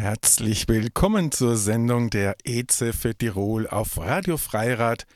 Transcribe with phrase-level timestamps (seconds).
[0.00, 5.06] Herzlich willkommen zur Sendung der EZ für Tirol auf Radio Freirad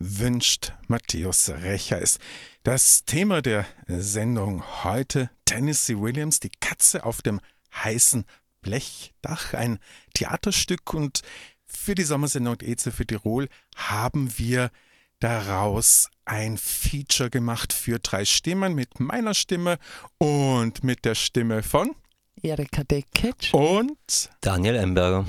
[0.00, 2.18] wünscht Matthäus Recheis.
[2.64, 7.40] Das Thema der Sendung heute Tennessee Williams, die Katze auf dem
[7.72, 8.24] heißen
[8.62, 9.78] Blechdach, ein
[10.14, 11.22] Theaterstück und
[11.64, 14.72] für die Sommersendung EZ für Tirol haben wir
[15.20, 19.78] daraus ein Feature gemacht für drei Stimmen mit meiner Stimme
[20.18, 21.94] und mit der Stimme von
[22.42, 25.24] Erika Dekic und Daniel Emberger.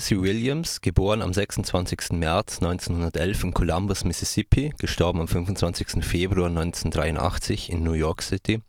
[0.00, 2.12] Tennessee Williams, geboren am 26.
[2.12, 6.02] März 1911 in Columbus, Mississippi, gestorben am 25.
[6.02, 8.62] Februar 1983 in New York City,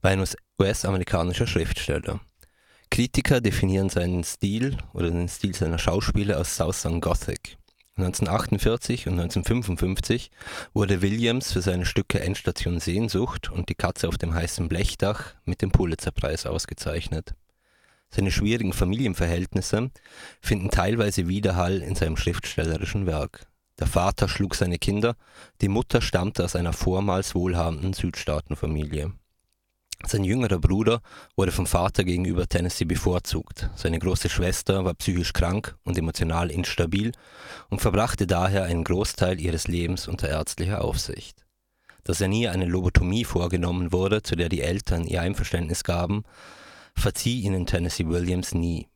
[0.00, 0.24] war ein
[0.58, 2.20] US-amerikanischer Schriftsteller.
[2.90, 7.58] Kritiker definieren seinen Stil oder den Stil seiner Schauspieler als Southern Gothic.
[7.98, 10.30] 1948 und 1955
[10.72, 15.60] wurde Williams für seine Stücke Endstation Sehnsucht und Die Katze auf dem heißen Blechdach mit
[15.60, 17.34] dem Pulitzerpreis ausgezeichnet.
[18.14, 19.90] Seine schwierigen Familienverhältnisse
[20.40, 23.46] finden teilweise Widerhall in seinem schriftstellerischen Werk.
[23.78, 25.16] Der Vater schlug seine Kinder,
[25.62, 29.12] die Mutter stammte aus einer vormals wohlhabenden Südstaatenfamilie.
[30.06, 31.00] Sein jüngerer Bruder
[31.36, 33.70] wurde vom Vater gegenüber Tennessee bevorzugt.
[33.76, 37.12] Seine große Schwester war psychisch krank und emotional instabil
[37.70, 41.46] und verbrachte daher einen Großteil ihres Lebens unter ärztlicher Aufsicht.
[42.04, 46.24] Dass er nie eine Lobotomie vorgenommen wurde, zu der die Eltern ihr Einverständnis gaben,
[46.96, 48.88] verzieh ihnen Tennessee Williams nie.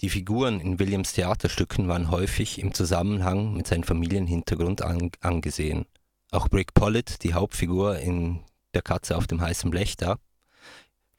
[0.00, 5.86] Die Figuren in Williams Theaterstücken waren häufig im Zusammenhang mit seinem Familienhintergrund an, angesehen.
[6.30, 8.40] Auch Brick Pollitt, die Hauptfigur in
[8.74, 10.18] Der Katze auf dem heißen Blech da,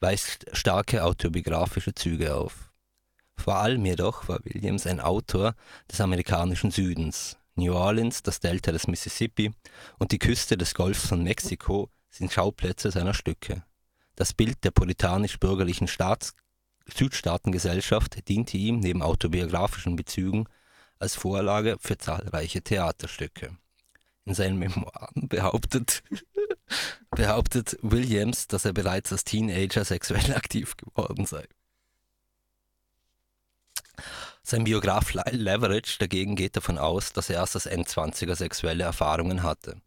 [0.00, 2.72] weist starke autobiografische Züge auf.
[3.36, 5.54] Vor allem jedoch war Williams ein Autor
[5.90, 7.36] des amerikanischen Südens.
[7.56, 9.52] New Orleans, das Delta des Mississippi
[9.98, 13.62] und die Küste des Golfs von Mexiko sind Schauplätze seiner Stücke.
[14.20, 15.88] Das Bild der puritanisch-bürgerlichen
[16.94, 20.46] Südstaatengesellschaft diente ihm neben autobiografischen Bezügen
[20.98, 23.56] als Vorlage für zahlreiche Theaterstücke.
[24.26, 26.02] In seinen Memoiren behauptet,
[27.12, 31.48] behauptet Williams, dass er bereits als Teenager sexuell aktiv geworden sei.
[34.42, 39.80] Sein Biograf Leverage dagegen geht davon aus, dass er erst als Endzwanziger sexuelle Erfahrungen hatte.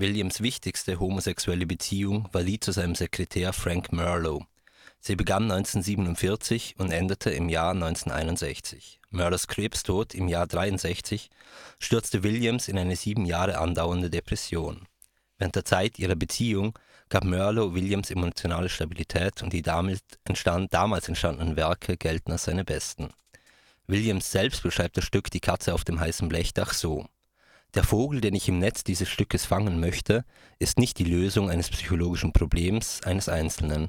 [0.00, 4.44] Williams wichtigste homosexuelle Beziehung war die zu seinem Sekretär Frank Merlow.
[5.00, 9.00] Sie begann 1947 und endete im Jahr 1961.
[9.10, 11.30] Merlows Krebstod im Jahr 63
[11.80, 14.86] stürzte Williams in eine sieben Jahre andauernde Depression.
[15.36, 16.78] Während der Zeit ihrer Beziehung
[17.08, 22.64] gab Merlow Williams emotionale Stabilität und die damit entstand, damals entstandenen Werke gelten als seine
[22.64, 23.10] besten.
[23.88, 27.08] Williams selbst beschreibt das Stück Die Katze auf dem heißen Blechdach so.
[27.74, 30.24] Der Vogel, den ich im Netz dieses Stückes fangen möchte,
[30.58, 33.88] ist nicht die Lösung eines psychologischen Problems eines Einzelnen.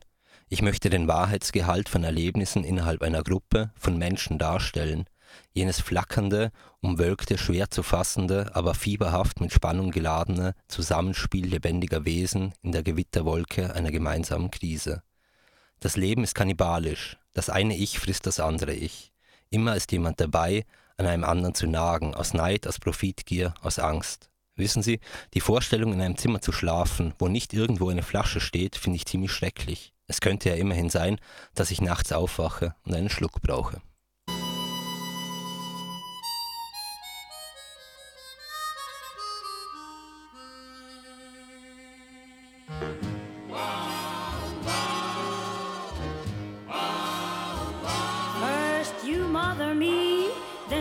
[0.50, 5.06] Ich möchte den Wahrheitsgehalt von Erlebnissen innerhalb einer Gruppe von Menschen darstellen,
[5.54, 12.74] jenes flackernde, umwölkte, schwer zu fassende, aber fieberhaft mit Spannung geladene Zusammenspiel lebendiger Wesen in
[12.74, 15.04] der Gewitterwolke einer gemeinsamen Krise.
[15.80, 19.14] Das Leben ist kannibalisch, das eine Ich frisst das andere Ich.
[19.50, 20.66] Immer ist jemand dabei,
[21.00, 24.30] an einem anderen zu nagen, aus Neid, aus Profitgier, aus Angst.
[24.56, 25.00] Wissen Sie,
[25.34, 29.06] die Vorstellung, in einem Zimmer zu schlafen, wo nicht irgendwo eine Flasche steht, finde ich
[29.06, 29.94] ziemlich schrecklich.
[30.08, 31.18] Es könnte ja immerhin sein,
[31.56, 33.82] dass ich nachts aufwache und einen Schluck brauche.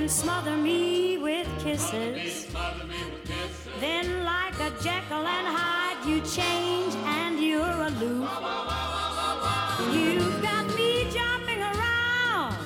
[0.08, 2.46] Smother me with kisses.
[3.78, 8.28] Then, like a Jekyll and Hyde, you change and you're aloof.
[9.92, 12.56] You've got me jumping around.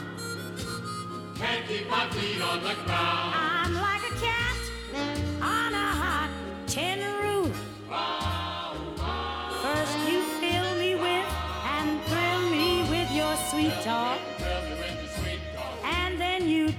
[1.34, 3.34] Can't keep my feet on the ground.
[3.34, 3.61] I'm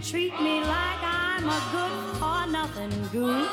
[0.04, 3.50] treat me like I'm a good for nothing goof.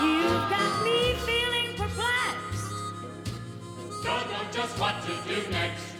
[0.00, 2.72] You've got me feeling perplexed.
[4.02, 5.91] Don't know just what to do next.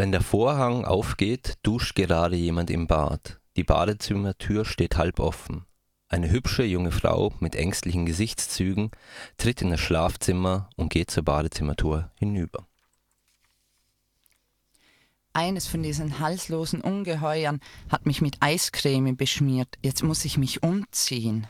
[0.00, 3.38] Wenn der Vorhang aufgeht, duscht gerade jemand im Bad.
[3.56, 5.66] Die Badezimmertür steht halb offen.
[6.08, 8.92] Eine hübsche junge Frau mit ängstlichen Gesichtszügen
[9.36, 12.66] tritt in das Schlafzimmer und geht zur Badezimmertür hinüber.
[15.34, 17.60] Eines von diesen halslosen Ungeheuern
[17.90, 19.76] hat mich mit Eiscreme beschmiert.
[19.82, 21.46] Jetzt muss ich mich umziehen.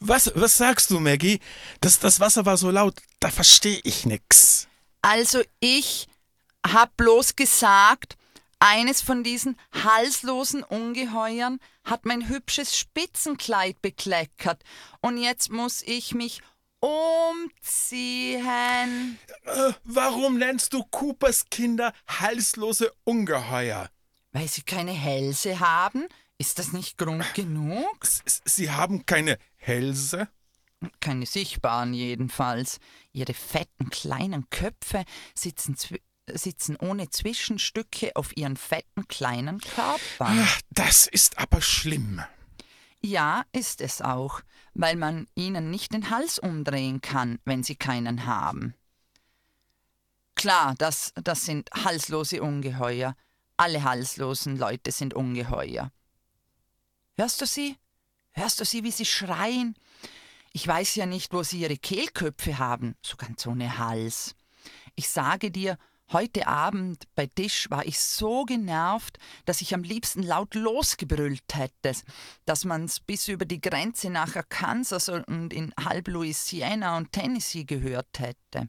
[0.00, 1.40] Was, was sagst du, Maggie?
[1.82, 4.68] Das, das Wasser war so laut, da verstehe ich nix.
[5.02, 6.08] Also ich
[6.72, 8.16] hab bloß gesagt,
[8.58, 14.62] eines von diesen halslosen Ungeheuern hat mein hübsches Spitzenkleid bekleckert
[15.00, 16.40] und jetzt muss ich mich
[16.80, 18.40] umziehen.
[19.44, 23.90] Äh, warum nennst du Coopers Kinder halslose Ungeheuer?
[24.32, 26.06] Weil sie keine Hälse haben?
[26.38, 28.06] Ist das nicht Grund genug?
[28.44, 30.28] Sie haben keine Hälse?
[31.00, 32.78] Keine sichtbaren jedenfalls.
[33.12, 35.04] Ihre fetten kleinen Köpfe
[35.34, 35.76] sitzen
[36.32, 40.38] sitzen ohne Zwischenstücke auf ihren fetten kleinen Körpern.
[40.42, 42.22] Ach, das ist aber schlimm.
[43.00, 44.40] Ja, ist es auch,
[44.74, 48.74] weil man ihnen nicht den Hals umdrehen kann, wenn sie keinen haben.
[50.34, 53.16] Klar, das, das sind halslose Ungeheuer.
[53.56, 55.90] Alle halslosen Leute sind Ungeheuer.
[57.16, 57.76] Hörst du sie?
[58.32, 59.74] Hörst du sie, wie sie schreien?
[60.52, 64.34] Ich weiß ja nicht, wo sie ihre Kehlköpfe haben, so ganz ohne Hals.
[64.94, 65.78] Ich sage dir,
[66.12, 71.96] Heute Abend bei Tisch war ich so genervt, dass ich am liebsten laut losgebrüllt hätte,
[72.44, 78.20] dass man's bis über die Grenze nach Arkansas und in halb Louisiana und Tennessee gehört
[78.20, 78.68] hätte.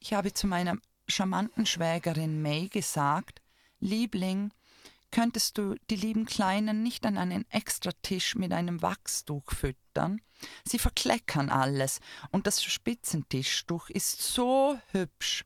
[0.00, 0.76] Ich habe zu meiner
[1.06, 3.40] charmanten Schwägerin May gesagt,
[3.78, 4.50] Liebling,
[5.12, 10.20] könntest du die lieben Kleinen nicht an einen Extratisch mit einem Wachstuch füttern?
[10.64, 12.00] Sie verkleckern alles,
[12.32, 15.44] und das Spitzentischtuch ist so hübsch.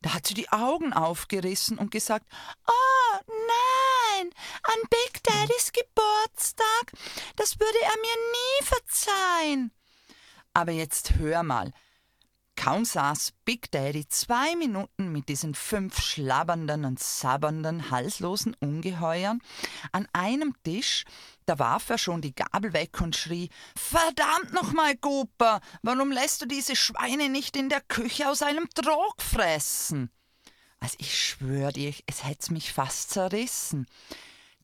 [0.00, 2.26] Da hat sie die Augen aufgerissen und gesagt,
[2.66, 4.30] Oh nein,
[4.62, 6.92] an Big Daddys Geburtstag,
[7.36, 9.72] das würde er mir nie verzeihen.
[10.54, 11.72] Aber jetzt hör mal,
[12.58, 19.40] Kaum saß Big Daddy zwei Minuten mit diesen fünf schlabbernden und sabbernden, halslosen Ungeheuern
[19.92, 21.04] an einem Tisch,
[21.48, 26.46] da warf er schon die Gabel weg und schrie: Verdammt nochmal, Cooper, warum lässt du
[26.46, 30.10] diese Schweine nicht in der Küche aus einem Trog fressen?
[30.80, 33.86] Also ich schwör dir, es hätt's mich fast zerrissen.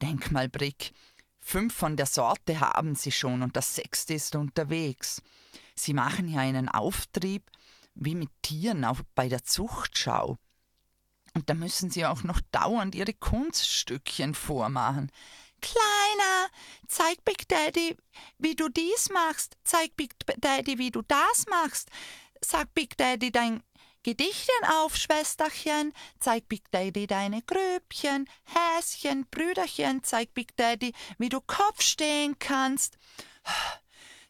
[0.03, 0.93] Denk mal, Brick,
[1.41, 5.23] fünf von der Sorte haben sie schon und das sechste ist unterwegs.
[5.75, 7.51] Sie machen ja einen Auftrieb
[7.95, 10.37] wie mit Tieren auch bei der Zuchtschau.
[11.33, 15.11] Und da müssen sie auch noch dauernd ihre Kunststückchen vormachen.
[15.65, 16.51] Kleiner,
[16.89, 17.97] zeig Big Daddy,
[18.37, 19.57] wie du dies machst.
[19.65, 21.89] Zeig Big Daddy, wie du das machst.
[22.45, 23.63] Sag Big Daddy dein
[24.03, 25.95] Gedichtchen auf, Schwesterchen.
[26.21, 30.05] Zeig Big Daddy deine Gröbchen, Häschen, Brüderchen.
[30.05, 32.99] Zeig Big Daddy, wie du Kopf stehen kannst.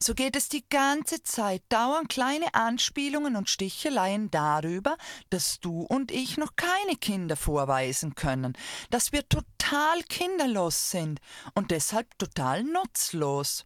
[0.06, 4.98] So geht es die ganze Zeit, dauern kleine Anspielungen und Sticheleien darüber,
[5.30, 8.52] dass du und ich noch keine Kinder vorweisen können,
[8.90, 11.20] dass wir total kinderlos sind
[11.54, 13.64] und deshalb total nutzlos.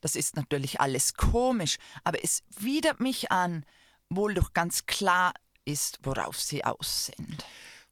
[0.00, 3.64] Das ist natürlich alles komisch, aber es widert mich an,
[4.08, 7.44] wohl doch ganz klar ist, worauf sie aus sind.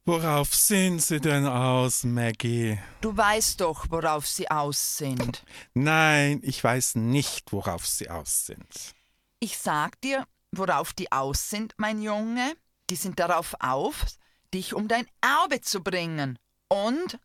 [0.07, 2.77] Worauf sind Sie denn aus, Maggie?
[3.01, 5.43] Du weißt doch, worauf sie aus sind.
[5.73, 8.93] Nein, ich weiß nicht, worauf Sie aus sind.
[9.39, 12.55] Ich sag dir, worauf die aus sind, mein Junge.
[12.91, 14.05] Die sind darauf auf,
[14.53, 16.37] dich um dein Erbe zu bringen.
[16.67, 17.17] Und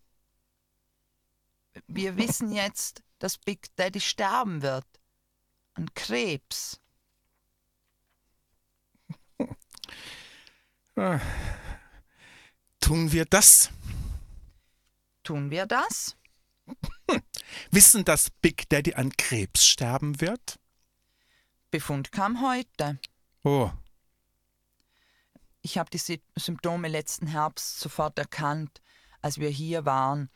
[1.87, 4.87] wir wissen jetzt, dass Big Daddy sterben wird.
[5.75, 6.80] An Krebs.
[12.90, 13.70] Tun wir das?
[15.23, 16.16] Tun wir das?
[17.70, 20.59] Wissen, dass Big Daddy an Krebs sterben wird?
[21.70, 22.99] Befund kam heute.
[23.44, 23.70] Oh,
[25.62, 28.80] Ich habe die Sy- Symptome letzten Herbst sofort erkannt,
[29.23, 30.28] als wir hier waren.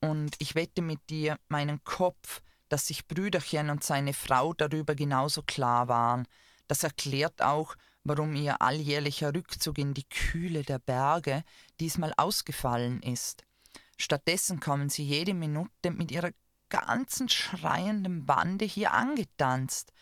[0.00, 2.40] Und ich wette mit dir meinen Kopf,
[2.70, 6.26] dass sich Brüderchen und seine Frau darüber genauso klar waren.
[6.66, 11.44] Das erklärt auch, warum ihr alljährlicher Rückzug in die Kühle der Berge
[11.80, 13.44] diesmal ausgefallen ist.
[13.96, 16.30] Stattdessen kommen sie jede Minute mit ihrer
[16.68, 19.92] ganzen schreienden Bande hier angetanzt.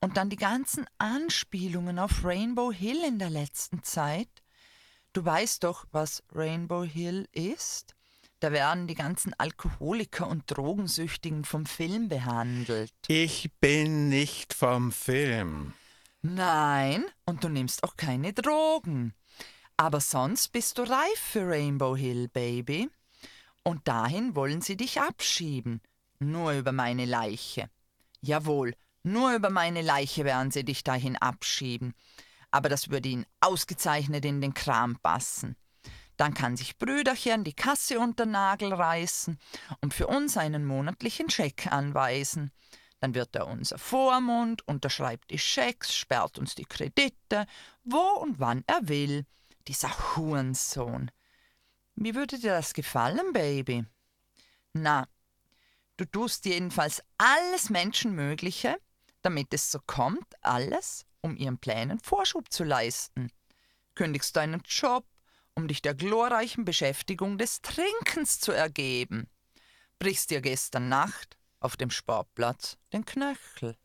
[0.00, 4.28] Und dann die ganzen Anspielungen auf Rainbow Hill in der letzten Zeit.
[5.12, 7.94] Du weißt doch, was Rainbow Hill ist?
[8.40, 12.92] Da werden die ganzen Alkoholiker und Drogensüchtigen vom Film behandelt.
[13.06, 15.74] ich bin nicht vom Film.
[16.22, 19.14] Nein, und du nimmst auch keine Drogen.
[19.82, 22.88] Aber sonst bist du reif für Rainbow Hill, Baby.
[23.64, 25.80] Und dahin wollen sie dich abschieben.
[26.20, 27.68] Nur über meine Leiche.
[28.20, 31.94] Jawohl, nur über meine Leiche werden sie dich dahin abschieben.
[32.52, 35.56] Aber das würde ihnen ausgezeichnet in den Kram passen.
[36.16, 39.36] Dann kann sich Brüderchen die Kasse unter Nagel reißen
[39.80, 42.52] und für uns einen monatlichen Scheck anweisen.
[43.00, 47.46] Dann wird er unser Vormund, unterschreibt die Schecks, sperrt uns die Kredite,
[47.82, 49.26] wo und wann er will.
[49.68, 51.10] Dieser Hurensohn.
[51.94, 53.84] Wie würde dir das gefallen, Baby?
[54.72, 55.06] Na,
[55.96, 58.78] du tust jedenfalls alles Menschenmögliche,
[59.22, 63.30] damit es so kommt, alles, um ihren Plänen Vorschub zu leisten.
[63.94, 65.06] Kündigst deinen Job,
[65.54, 69.28] um dich der glorreichen Beschäftigung des Trinkens zu ergeben.
[69.98, 73.76] Brichst dir gestern Nacht auf dem Sportplatz den Knöchel.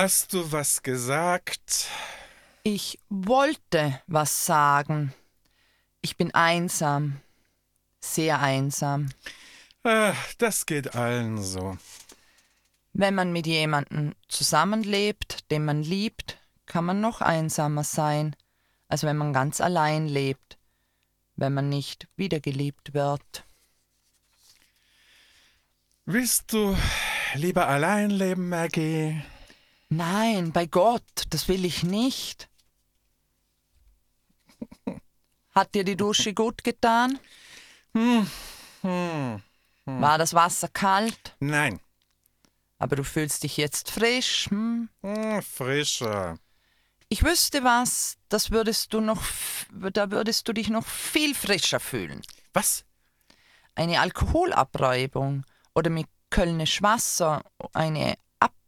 [0.00, 1.88] Hast du was gesagt?
[2.62, 5.12] Ich wollte was sagen.
[6.02, 7.20] Ich bin einsam.
[7.98, 9.08] Sehr einsam.
[9.82, 11.76] Ah, das geht allen so.
[12.92, 18.36] Wenn man mit jemandem zusammenlebt, den man liebt, kann man noch einsamer sein,
[18.86, 20.58] als wenn man ganz allein lebt,
[21.34, 23.42] wenn man nicht wiedergeliebt wird.
[26.04, 26.76] Willst du
[27.34, 29.20] lieber allein leben, Maggie?
[29.88, 32.48] Nein, bei Gott, das will ich nicht.
[35.54, 37.18] Hat dir die Dusche gut getan?
[38.82, 41.36] War das Wasser kalt?
[41.40, 41.80] Nein.
[42.78, 44.50] Aber du fühlst dich jetzt frisch.
[44.50, 44.88] Hm?
[45.02, 46.38] Hm, frischer.
[47.08, 49.22] Ich wüsste was, das würdest du noch,
[49.72, 52.20] da würdest du dich noch viel frischer fühlen.
[52.52, 52.84] Was?
[53.74, 58.18] Eine Alkoholabreibung oder mit Kölnisch Wasser, eine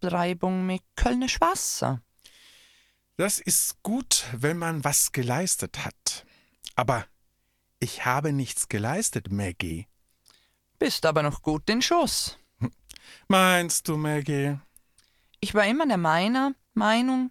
[0.02, 2.02] Abreibung mit Kölnisch Wasser.
[3.16, 6.24] Das ist gut, wenn man was geleistet hat.
[6.74, 7.06] Aber
[7.78, 9.86] ich habe nichts geleistet, Maggie.
[10.78, 12.38] Bist aber noch gut in Schuss.
[13.28, 14.58] Meinst du, Maggie?
[15.40, 17.30] Ich war immer der meiner Meinung,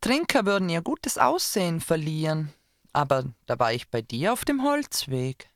[0.00, 2.52] Trinker würden ihr gutes Aussehen verlieren.
[2.92, 5.50] Aber da war ich bei dir auf dem Holzweg.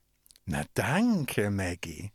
[0.46, 2.10] Na danke, Maggie.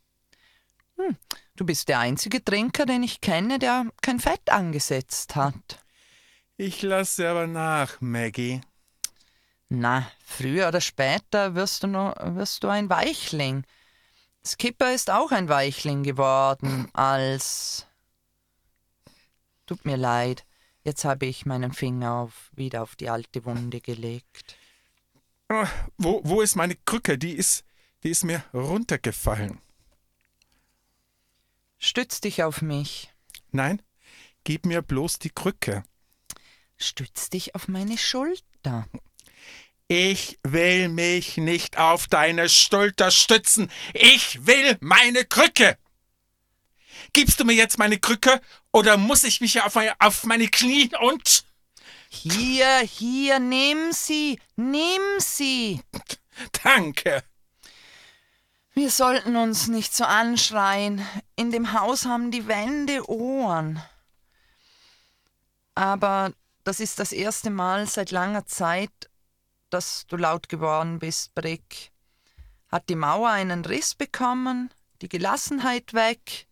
[1.56, 5.80] Du bist der einzige Trinker, den ich kenne, der kein Fett angesetzt hat.
[6.58, 8.62] Ich lasse aber nach, Maggie.
[9.70, 13.64] Na, früher oder später wirst du, noch, wirst du ein Weichling.
[14.46, 17.88] Skipper ist auch ein Weichling geworden, als.
[19.66, 20.46] Tut mir leid,
[20.84, 24.56] jetzt habe ich meinen Finger auf, wieder auf die alte Wunde gelegt.
[25.50, 27.18] Ah, Wo, wo ist meine Krücke?
[27.18, 27.64] Die ist,
[28.04, 29.60] die ist mir runtergefallen.
[31.88, 33.12] Stütz dich auf mich.
[33.52, 33.80] Nein,
[34.44, 35.84] gib mir bloß die Krücke.
[36.78, 38.88] Stütz dich auf meine Schulter.
[39.88, 43.70] Ich will mich nicht auf deine Schulter stützen.
[43.94, 45.78] Ich will meine Krücke.
[47.14, 50.90] Gibst du mir jetzt meine Krücke oder muss ich mich auf meine, auf meine Knie
[51.00, 51.46] und...
[52.10, 55.82] Hier, hier, nimm sie, nimm sie.
[56.64, 57.24] Danke.
[58.78, 61.02] Wir sollten uns nicht so anschreien.
[61.38, 63.82] In dem Haus haben die Wände Ohren.
[65.76, 66.34] Aber
[66.66, 68.92] das ist das erste Mal seit langer Zeit,
[69.70, 71.94] dass du laut geworden bist, Brick.
[72.68, 74.70] Hat die Mauer einen Riss bekommen?
[75.02, 76.48] Die Gelassenheit weg?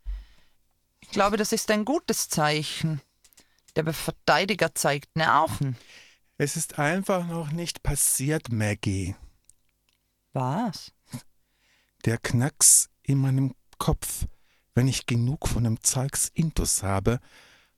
[1.02, 3.02] Ich glaube, das ist ein gutes Zeichen.
[3.76, 5.76] Der Verteidiger zeigt Nerven.
[6.38, 9.14] Es ist einfach noch nicht passiert, Maggie.
[10.32, 10.94] Was?
[12.06, 14.26] Der Knacks in meinem Kopf,
[14.76, 17.20] wenn ich genug von dem Zeugs Intus habe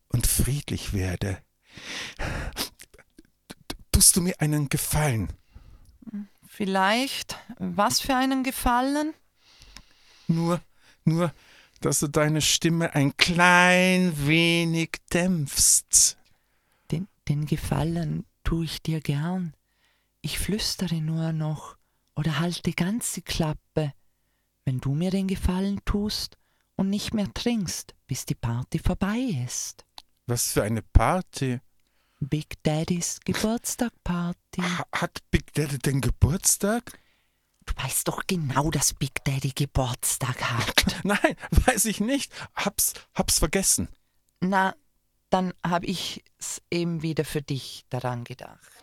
[0.10, 1.38] und friedlich werde.
[3.92, 5.30] Tust du mir einen Gefallen?
[6.48, 7.38] Vielleicht.
[7.60, 9.14] Was für einen Gefallen?
[10.28, 10.62] Nur,
[11.04, 11.34] nur,
[11.82, 16.18] dass du deine Stimme ein klein wenig dämpfst.
[16.92, 19.54] Den, den Gefallen tu ich dir gern.
[20.22, 21.78] Ich flüstere nur noch
[22.16, 23.94] oder halte ganz die Klappe,
[24.66, 26.38] wenn du mir den Gefallen tust
[26.76, 29.86] und nicht mehr trinkst, bis die Party vorbei ist.
[30.28, 31.60] Was für eine Party.
[32.20, 34.62] Big Daddys Geburtstagparty.
[34.62, 36.98] Ha- Hat Big Daddy den Geburtstag?
[37.66, 40.98] Du weißt doch genau, dass Big Daddy Geburtstag hat.
[41.04, 42.32] Nein, weiß ich nicht.
[42.56, 43.88] Hab's, hab's vergessen.
[44.40, 44.76] Na,
[45.30, 48.75] dann hab ich's eben wieder für dich daran gedacht.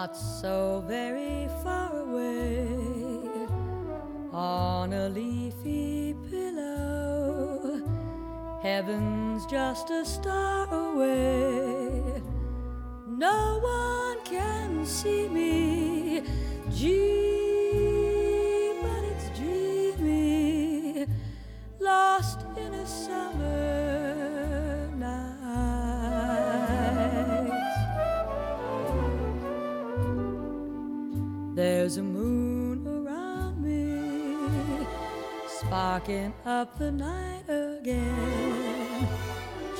[0.00, 2.68] Not so very far away,
[4.30, 7.80] on a leafy pillow.
[8.62, 12.20] Heaven's just a star away.
[13.08, 16.22] No one can see me.
[16.78, 17.94] Gee,
[18.82, 21.06] but it's dreamy,
[21.80, 23.85] lost in a summer
[35.96, 39.08] sparking up the night again.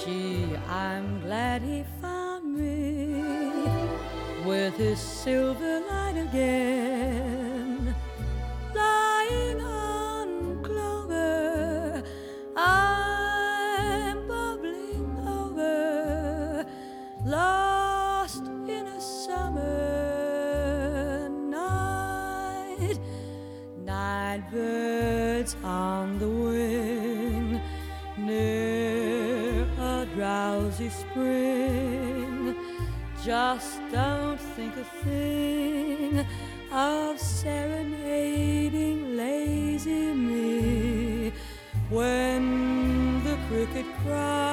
[0.02, 3.22] Gee, I'm glad he found me
[4.42, 7.45] with his silver light again.
[33.92, 36.26] Don't think a thing
[36.72, 41.32] of serenading lazy me
[41.90, 44.45] when the cricket cries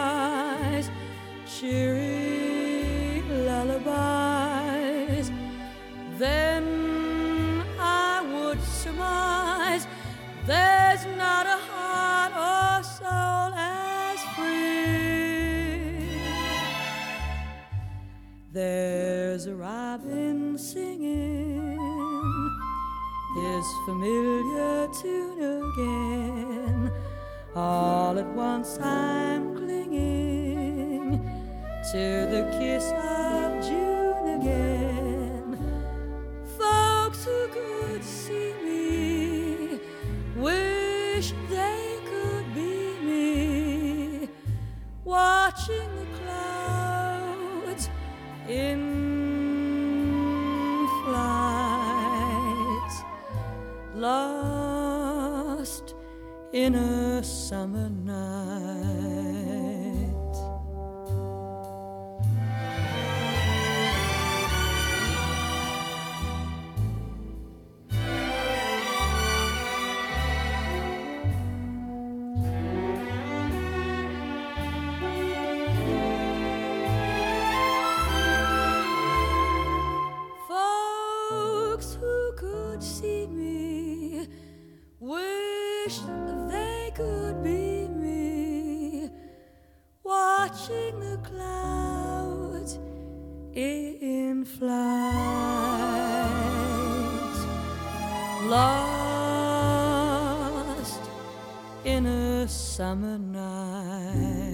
[102.73, 104.52] summer night.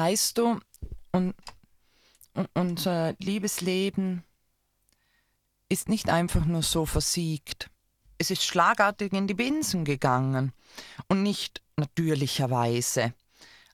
[0.00, 0.60] Weißt du,
[1.12, 1.34] un,
[2.36, 4.22] un, unser Liebesleben
[5.68, 7.68] ist nicht einfach nur so versiegt.
[8.16, 10.52] Es ist schlagartig in die Binsen gegangen
[11.08, 13.12] und nicht natürlicherweise.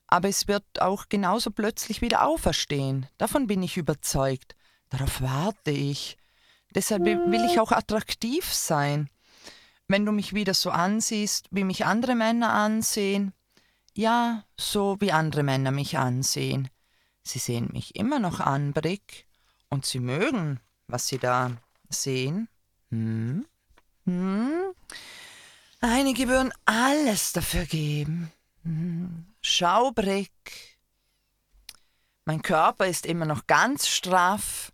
[0.07, 3.05] Aber es wird auch genauso plötzlich wieder auferstehen.
[3.19, 4.55] Davon bin ich überzeugt.
[4.89, 6.17] Darauf warte ich.
[6.73, 9.11] Deshalb will ich auch attraktiv sein.
[9.87, 13.31] Wenn du mich wieder so ansiehst, wie mich andere Männer ansehen,
[13.95, 16.69] ja, so wie andere Männer mich ansehen.
[17.23, 19.25] Sie sehen mich immer noch an, Brick,
[19.69, 21.51] und sie mögen, was sie da
[21.89, 22.47] sehen.
[22.89, 23.45] Hm?
[24.05, 24.73] Hm?
[25.81, 28.31] Einige würden alles dafür geben.
[28.63, 29.25] Hm.
[29.41, 30.77] Schau, Brick.
[32.25, 34.71] Mein Körper ist immer noch ganz straff.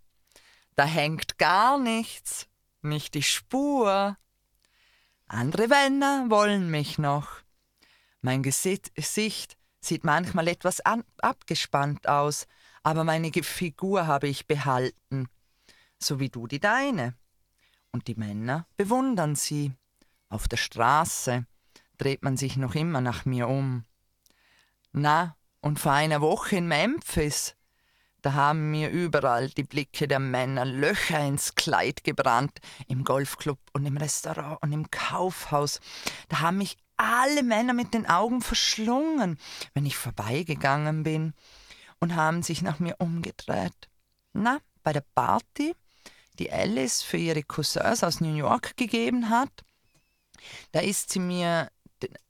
[0.74, 2.48] Da hängt gar nichts,
[2.80, 4.16] nicht die Spur.
[5.26, 7.41] Andere Männer wollen mich noch.
[8.22, 8.92] Mein Gesicht
[9.80, 12.46] sieht manchmal etwas an, abgespannt aus,
[12.84, 15.28] aber meine Figur habe ich behalten,
[15.98, 17.14] so wie du die deine.
[17.90, 19.72] Und die Männer bewundern sie.
[20.28, 21.46] Auf der Straße
[21.98, 23.84] dreht man sich noch immer nach mir um.
[24.92, 27.54] Na, und vor einer Woche in Memphis,
[28.22, 33.84] da haben mir überall die Blicke der Männer Löcher ins Kleid gebrannt, im Golfclub und
[33.84, 35.80] im Restaurant und im Kaufhaus.
[36.28, 39.38] Da haben mich alle Männer mit den Augen verschlungen,
[39.74, 41.34] wenn ich vorbeigegangen bin,
[41.98, 43.88] und haben sich nach mir umgedreht.
[44.32, 45.74] Na, bei der Party,
[46.38, 49.64] die Alice für ihre Cousins aus New York gegeben hat,
[50.72, 51.70] da ist sie mir,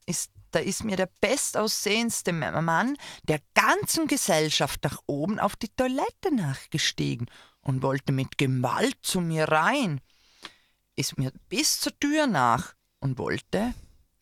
[0.07, 6.35] ist, da ist mir der bestaussehendste Mann der ganzen Gesellschaft nach oben auf die Toilette
[6.35, 7.31] nachgestiegen
[7.63, 10.01] und wollte mit Gewalt zu mir rein,
[10.97, 13.73] ist mir bis zur Tür nach und wollte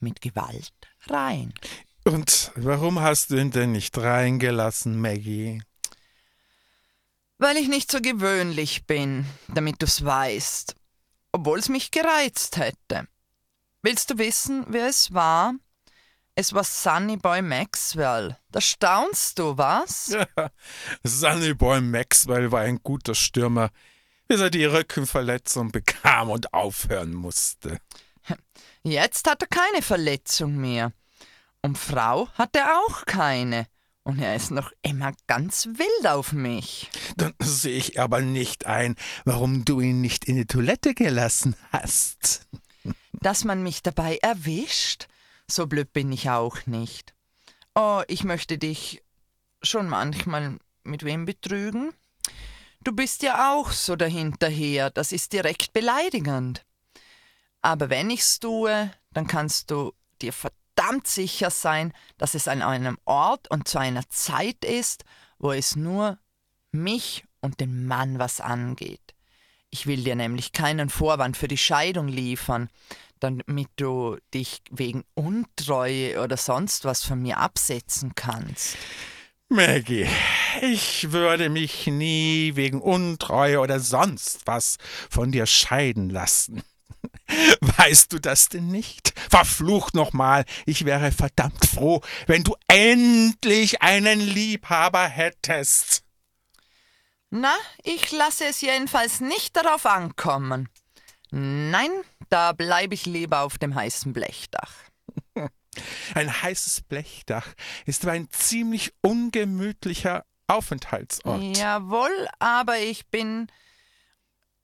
[0.01, 0.73] mit Gewalt
[1.07, 1.53] rein.
[2.05, 5.63] Und warum hast du ihn denn nicht reingelassen, Maggie?
[7.39, 10.75] Weil ich nicht so gewöhnlich bin, damit du's weißt.
[11.33, 13.07] Obwohl's mich gereizt hätte.
[13.83, 15.55] Willst du wissen, wer es war?
[16.35, 18.37] Es war Sunny Boy Maxwell.
[18.51, 20.09] Da staunst du, was?
[20.09, 20.27] Ja,
[21.05, 23.71] Sunny Boy Maxwell war ein guter Stürmer,
[24.29, 27.79] bis er die Rückenverletzung bekam und aufhören musste.
[28.83, 30.93] Jetzt hat er keine Verletzung mehr.
[31.63, 33.67] Und Frau hat er auch keine.
[34.03, 36.91] Und er ist noch immer ganz wild auf mich.
[37.17, 42.49] Dann sehe ich aber nicht ein, warum du ihn nicht in die Toilette gelassen hast.
[43.13, 45.09] Dass man mich dabei erwischt?
[45.47, 47.15] So blöd bin ich auch nicht.
[47.75, 49.03] Oh, ich möchte dich
[49.63, 51.93] schon manchmal mit wem betrügen?
[52.83, 56.65] Du bist ja auch so dahinterher, das ist direkt beleidigend.
[57.63, 59.93] Aber wenn ich's tue, dann kannst du
[60.23, 65.05] dir verdammt sicher sein, dass es an einem Ort und zu einer Zeit ist,
[65.39, 66.19] wo es nur
[66.73, 69.15] mich und den Mann was angeht.
[69.71, 72.69] Ich will dir nämlich keinen Vorwand für die Scheidung liefern,
[73.21, 78.77] damit du dich wegen Untreue oder sonst was von mir absetzen kannst.
[79.49, 80.09] Maggie,
[80.63, 84.79] ich würde mich nie wegen Untreue oder sonst was
[85.11, 86.63] von dir scheiden lassen.
[87.79, 89.13] Weißt du das denn nicht?
[89.31, 96.03] Verflucht nochmal, ich wäre verdammt froh, wenn du endlich einen Liebhaber hättest.
[97.31, 100.69] Na, ich lasse es jedenfalls nicht darauf ankommen.
[101.31, 101.91] Nein,
[102.29, 104.73] da bleibe ich lieber auf dem heißen Blechdach.
[106.15, 107.47] Ein heißes Blechdach
[107.87, 111.57] ist aber ein ziemlich ungemütlicher Aufenthaltsort.
[111.57, 113.47] Jawohl, aber ich bin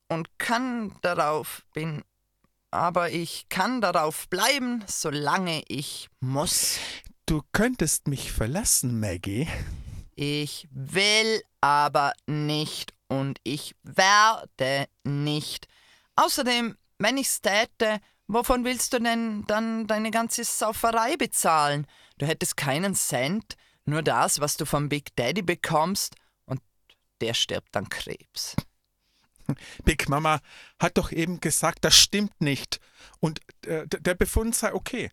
[0.08, 2.02] und kann darauf bin,
[2.70, 6.78] aber ich kann darauf bleiben, solange ich muss.
[7.26, 9.48] Du könntest mich verlassen, Maggie.
[10.14, 15.68] Ich will aber nicht und ich werde nicht.
[16.16, 21.86] Außerdem, wenn ich's täte, wovon willst du denn dann deine ganze Sauferei bezahlen?
[22.18, 26.14] Du hättest keinen Cent, nur das, was du vom Big Daddy bekommst,
[26.46, 26.60] und
[27.20, 28.56] der stirbt an Krebs.
[29.84, 30.40] Big Mama
[30.78, 32.80] hat doch eben gesagt, das stimmt nicht.
[33.20, 35.10] Und äh, der Befund sei okay.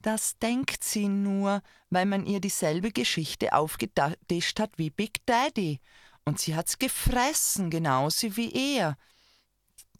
[0.00, 5.80] Das denkt sie nur, weil man ihr dieselbe Geschichte aufgetischt hat wie Big Daddy.
[6.24, 8.96] Und sie hat's gefressen, genauso wie er.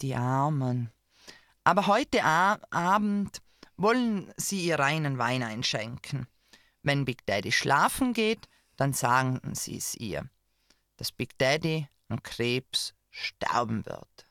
[0.01, 0.91] Die Armen.
[1.63, 3.41] Aber heute Abend
[3.77, 6.27] wollen sie ihr reinen Wein einschenken.
[6.81, 10.29] Wenn Big Daddy schlafen geht, dann sagen sie es ihr,
[10.97, 14.25] dass Big Daddy an Krebs sterben wird.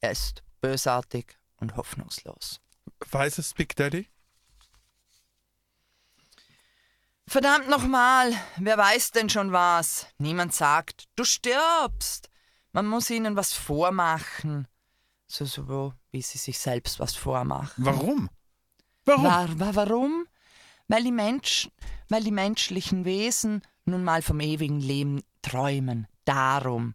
[0.00, 2.60] Er ist bösartig und hoffnungslos.
[3.10, 4.08] Weiß es Big Daddy?
[7.26, 10.06] Verdammt nochmal, wer weiß denn schon was?
[10.18, 12.28] Niemand sagt, du stirbst.
[12.72, 14.66] Man muss ihnen was vormachen.
[15.26, 17.84] So, so wie sie sich selbst was vormachen.
[17.84, 18.28] Warum?
[19.04, 19.24] Warum?
[19.24, 20.26] War, war, warum?
[20.88, 21.70] Weil die, Mensch,
[22.08, 26.06] weil die menschlichen Wesen nun mal vom ewigen Leben träumen.
[26.24, 26.94] Darum.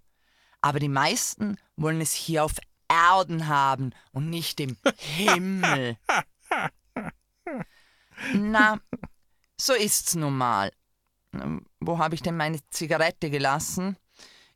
[0.61, 2.53] Aber die meisten wollen es hier auf
[2.87, 5.97] Erden haben und nicht im Himmel.
[8.33, 8.79] Na,
[9.57, 10.71] so ist's nun mal.
[11.33, 13.97] Ähm, Wo habe ich denn meine Zigarette gelassen?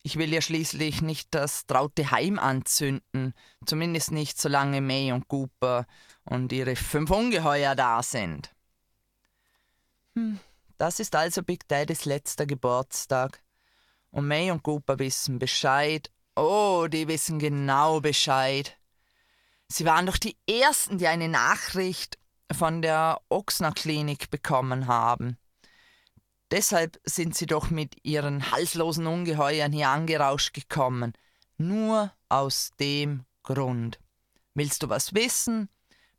[0.02, 3.34] Ich will ja schließlich nicht das traute Heim anzünden,
[3.66, 5.86] zumindest nicht solange May und Cooper
[6.26, 8.54] und ihre fünf Ungeheuer da sind.
[10.16, 10.40] Hm,
[10.78, 13.43] das ist also Big Daddys letzter Geburtstag.
[14.14, 16.12] Und May und Cooper wissen Bescheid.
[16.36, 18.78] Oh, die wissen genau Bescheid.
[19.68, 22.20] Sie waren doch die Ersten, die eine Nachricht
[22.52, 25.38] von der Ochsner Klinik bekommen haben.
[26.52, 31.14] Deshalb sind sie doch mit ihren halslosen Ungeheuern hier angerauscht gekommen.
[31.58, 34.00] Nur aus dem Grund.
[34.54, 35.70] Willst du was wissen?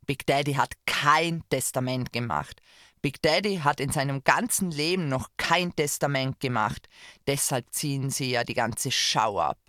[0.05, 2.61] Big Daddy hat kein Testament gemacht.
[3.05, 6.89] Big Daddy hat in seinem ganzen Leben noch kein Testament gemacht.
[7.27, 9.59] Deshalb ziehen sie ja die ganze Schau ab.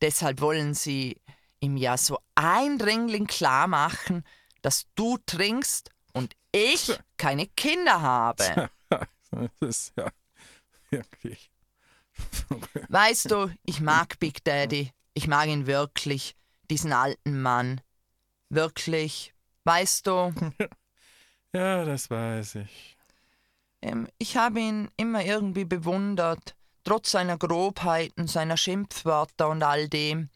[0.00, 1.20] Deshalb wollen sie
[1.60, 4.24] ihm ja so eindringlich klar machen,
[4.60, 8.70] dass du trinkst und ich keine Kinder habe.
[9.30, 10.10] Das ist ja
[10.90, 11.52] wirklich.
[12.88, 14.90] Weißt du, ich mag Big Daddy.
[15.12, 16.34] Ich mag ihn wirklich,
[16.70, 17.80] diesen alten Mann.
[18.48, 19.32] Wirklich.
[19.62, 20.32] Weißt du,
[21.54, 22.96] Ja, das weiß ich.
[23.80, 30.30] ähm, ich habe ihn immer irgendwie bewundert, trotz seiner Grobheiten, seiner Schimpfwörter und all dem.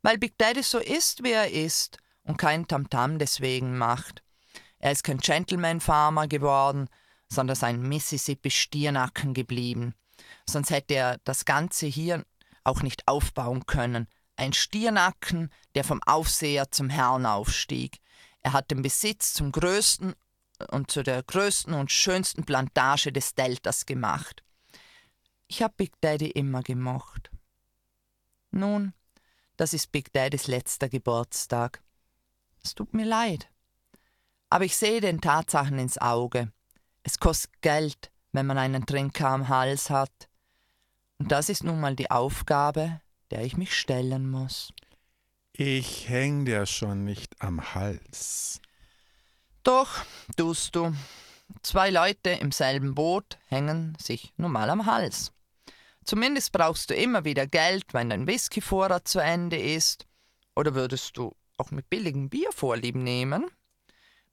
[0.00, 4.22] Weil Big Daddy so ist, wie er ist und kein Tamtam deswegen macht.
[4.78, 6.88] Er ist kein Gentleman-Farmer geworden,
[7.28, 9.94] sondern ein Mississippi-Stiernacken geblieben.
[10.48, 12.24] sonst hätte er das Ganze hier
[12.64, 14.08] auch nicht aufbauen können.
[14.36, 17.98] Ein Stiernacken, der vom Aufseher zum Herrn aufstieg.
[18.40, 20.14] Er hat den Besitz zum größten
[20.70, 24.42] und zu der größten und schönsten Plantage des Deltas gemacht.
[25.46, 27.30] Ich hab Big Daddy immer gemocht.
[28.50, 28.94] Nun,
[29.56, 31.82] das ist Big Daddys letzter Geburtstag.
[32.62, 33.48] Es tut mir leid.
[34.50, 36.52] Aber ich sehe den Tatsachen ins Auge.
[37.02, 40.28] Es kostet Geld, wenn man einen Trinker am Hals hat.
[41.18, 43.00] Und das ist nun mal die Aufgabe,
[43.30, 44.72] der ich mich stellen muss.
[45.52, 48.60] Ich häng dir schon nicht am Hals.
[49.64, 49.88] Doch,
[50.36, 50.94] tust du.
[51.62, 55.32] Zwei Leute im selben Boot hängen sich nun mal am Hals.
[56.04, 60.06] Zumindest brauchst du immer wieder Geld, wenn dein Whiskyvorrat zu Ende ist.
[60.54, 63.46] Oder würdest du auch mit billigem Bier Vorlieb nehmen?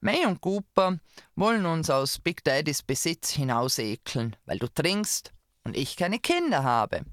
[0.01, 0.99] May und Cooper
[1.35, 5.31] wollen uns aus Big Daddys Besitz hinausekeln, weil du trinkst
[5.63, 7.05] und ich keine Kinder habe.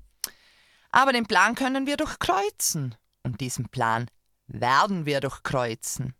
[0.90, 2.96] Aber den Plan können wir durchkreuzen.
[3.22, 4.11] Und diesen Plan
[4.48, 6.14] werden wir durchkreuzen.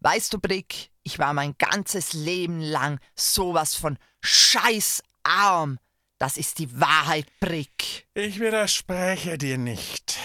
[0.00, 5.78] Weißt du, Brick, ich war mein ganzes Leben lang sowas von scheißarm.
[6.18, 8.06] Das ist die Wahrheit, Brick.
[8.14, 10.18] Ich widerspreche dir nicht.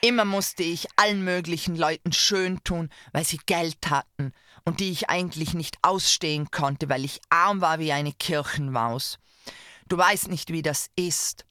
[0.00, 4.32] Immer musste ich allen möglichen Leuten schön tun, weil sie Geld hatten
[4.64, 9.18] und die ich eigentlich nicht ausstehen konnte, weil ich arm war wie eine Kirchenmaus.
[9.88, 11.46] Du weißt nicht, wie das ist.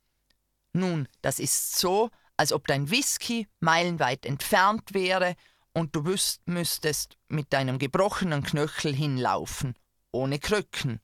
[0.72, 5.36] Nun, das ist so, als ob dein Whisky meilenweit entfernt wäre
[5.74, 9.76] und du wüsst, müsstest mit deinem gebrochenen Knöchel hinlaufen,
[10.12, 11.00] ohne Krücken.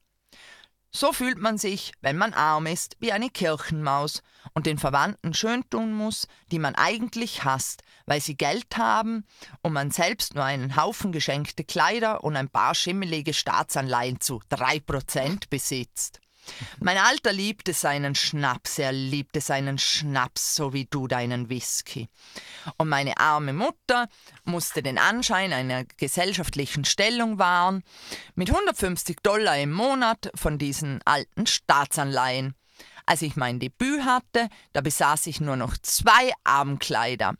[0.92, 5.70] So fühlt man sich, wenn man arm ist, wie eine Kirchenmaus und den Verwandten schön
[5.70, 9.24] tun muss, die man eigentlich hasst, weil sie Geld haben
[9.62, 14.80] und man selbst nur einen Haufen geschenkte Kleider und ein paar schimmelige Staatsanleihen zu drei
[14.80, 16.22] Prozent besitzt.
[16.80, 22.10] Mein Alter liebte seinen Schnaps, er liebte seinen Schnaps, so wie du deinen Whisky.
[22.78, 24.08] Und meine arme Mutter
[24.46, 27.84] musste den Anschein einer gesellschaftlichen Stellung wahren,
[28.36, 32.56] mit 150 Dollar im Monat von diesen alten Staatsanleihen.
[33.06, 37.36] Als ich mein Debüt hatte, da besaß ich nur noch zwei Abendkleider.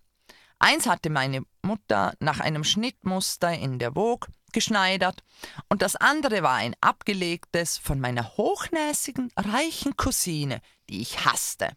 [0.58, 5.24] Eins hatte meine Mutter nach einem Schnittmuster in der Vogue geschneidert
[5.68, 11.70] und das andere war ein abgelegtes von meiner hochnäsigen, reichen Cousine, die ich hasste.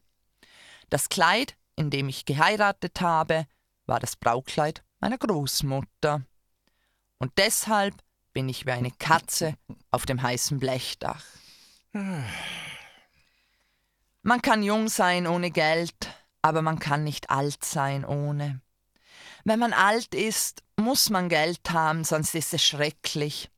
[0.90, 3.46] Das Kleid, in dem ich geheiratet habe,
[3.86, 6.22] war das Braukleid meiner Großmutter.
[7.18, 7.94] Und deshalb
[8.32, 9.56] bin ich wie eine Katze
[9.90, 11.24] auf dem heißen Blechdach.
[14.22, 15.94] Man kann jung sein ohne Geld,
[16.42, 18.60] aber man kann nicht alt sein ohne.
[19.44, 23.48] Wenn man alt ist, muss man Geld haben, sonst ist es schrecklich.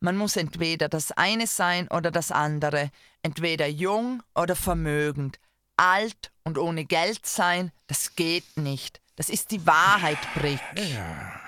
[0.00, 2.90] Man muss entweder das eine sein oder das andere,
[3.22, 5.38] entweder jung oder vermögend.
[5.76, 9.00] Alt und ohne Geld sein, das geht nicht.
[9.16, 10.60] Das ist die Wahrheit, Brick.
[10.76, 11.40] Ja.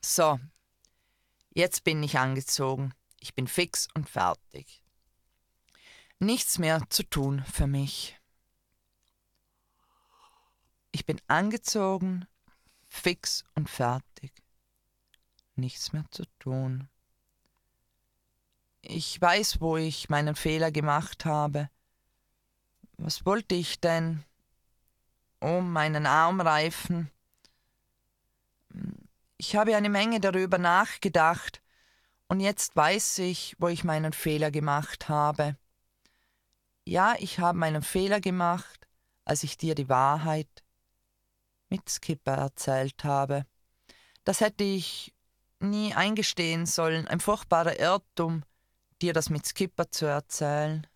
[0.00, 0.38] So,
[1.50, 2.92] jetzt bin ich angezogen.
[3.20, 4.82] Ich bin fix und fertig.
[6.18, 8.18] Nichts mehr zu tun für mich.
[10.92, 12.26] Ich bin angezogen,
[12.96, 14.32] fix und fertig.
[15.54, 16.88] Nichts mehr zu tun.
[18.82, 21.70] Ich weiß, wo ich meinen Fehler gemacht habe.
[22.98, 24.24] Was wollte ich denn?
[25.40, 27.10] Oh, meinen Armreifen.
[29.36, 31.62] Ich habe eine Menge darüber nachgedacht,
[32.28, 35.56] und jetzt weiß ich, wo ich meinen Fehler gemacht habe.
[36.84, 38.88] Ja, ich habe meinen Fehler gemacht,
[39.24, 40.64] als ich dir die Wahrheit
[41.68, 43.46] mit Skipper erzählt habe.
[44.24, 45.14] Das hätte ich
[45.60, 48.42] nie eingestehen sollen, ein furchtbarer Irrtum,
[49.02, 50.86] dir das mit Skipper zu erzählen.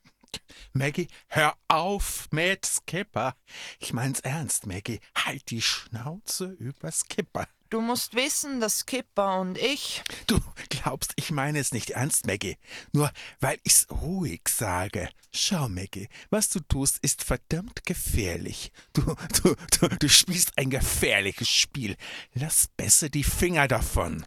[0.73, 3.35] Maggie, hör auf mit Skipper.
[3.79, 5.01] Ich mein's ernst, Maggie.
[5.17, 7.49] Halt die Schnauze über Skipper.
[7.71, 10.03] Du musst wissen, dass Skipper und ich.
[10.27, 10.41] Du
[10.71, 12.57] glaubst, ich meine es nicht ernst, Maggie.
[12.93, 15.09] Nur weil ich's ruhig sage.
[15.33, 18.73] Schau, Maggie, was du tust, ist verdammt gefährlich.
[18.93, 21.97] Du, du, du, du spielst ein gefährliches Spiel.
[22.35, 24.27] Lass besser die Finger davon.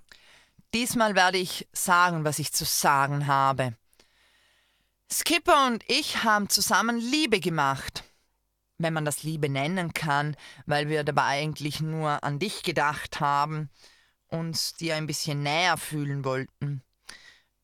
[0.74, 3.76] Diesmal werde ich sagen, was ich zu sagen habe.
[5.12, 8.06] Skipper und ich haben zusammen Liebe gemacht.
[8.84, 13.70] Wenn man das Liebe nennen kann, weil wir dabei eigentlich nur an dich gedacht haben,
[14.28, 16.84] uns dir ein bisschen näher fühlen wollten.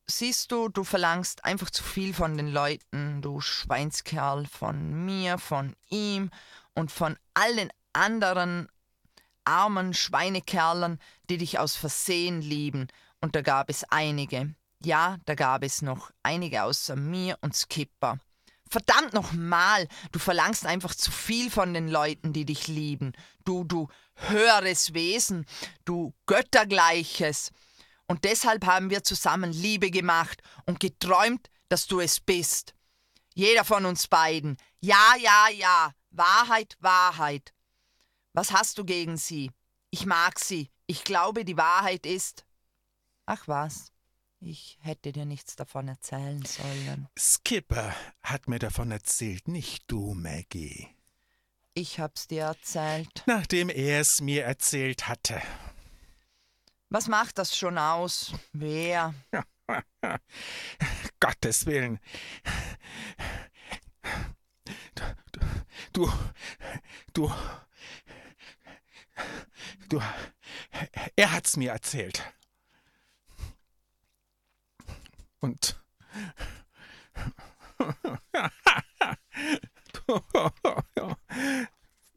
[0.06, 5.76] Siehst du, du verlangst einfach zu viel von den Leuten, du Schweinskerl, von mir, von
[5.88, 6.30] ihm
[6.74, 8.68] und von all den anderen
[9.44, 10.98] armen Schweinekerlern,
[11.28, 12.88] die dich aus Versehen lieben,
[13.20, 14.54] und da gab es einige.
[14.82, 18.18] Ja, da gab es noch einige außer mir und Skipper.
[18.70, 23.12] Verdammt nochmal, du verlangst einfach zu viel von den Leuten, die dich lieben.
[23.44, 25.44] Du, du höheres Wesen,
[25.84, 27.50] du Göttergleiches.
[28.06, 32.74] Und deshalb haben wir zusammen Liebe gemacht und geträumt, dass du es bist.
[33.34, 34.56] Jeder von uns beiden.
[34.80, 35.92] Ja, ja, ja.
[36.10, 37.52] Wahrheit, Wahrheit.
[38.34, 39.50] Was hast du gegen sie?
[39.90, 40.70] Ich mag sie.
[40.86, 42.44] Ich glaube, die Wahrheit ist.
[43.26, 43.92] Ach was.
[44.42, 47.08] Ich hätte dir nichts davon erzählen sollen.
[47.18, 50.88] Skipper hat mir davon erzählt, nicht du, Maggie.
[51.74, 53.22] Ich hab's dir erzählt.
[53.26, 55.42] Nachdem er es mir erzählt hatte.
[56.88, 58.32] Was macht das schon aus?
[58.54, 59.14] Wer?
[61.20, 62.00] Gottes Willen.
[65.92, 66.10] Du,
[67.12, 67.30] du,
[69.90, 70.00] du,
[71.14, 72.22] er hat's mir erzählt.
[75.40, 75.80] Und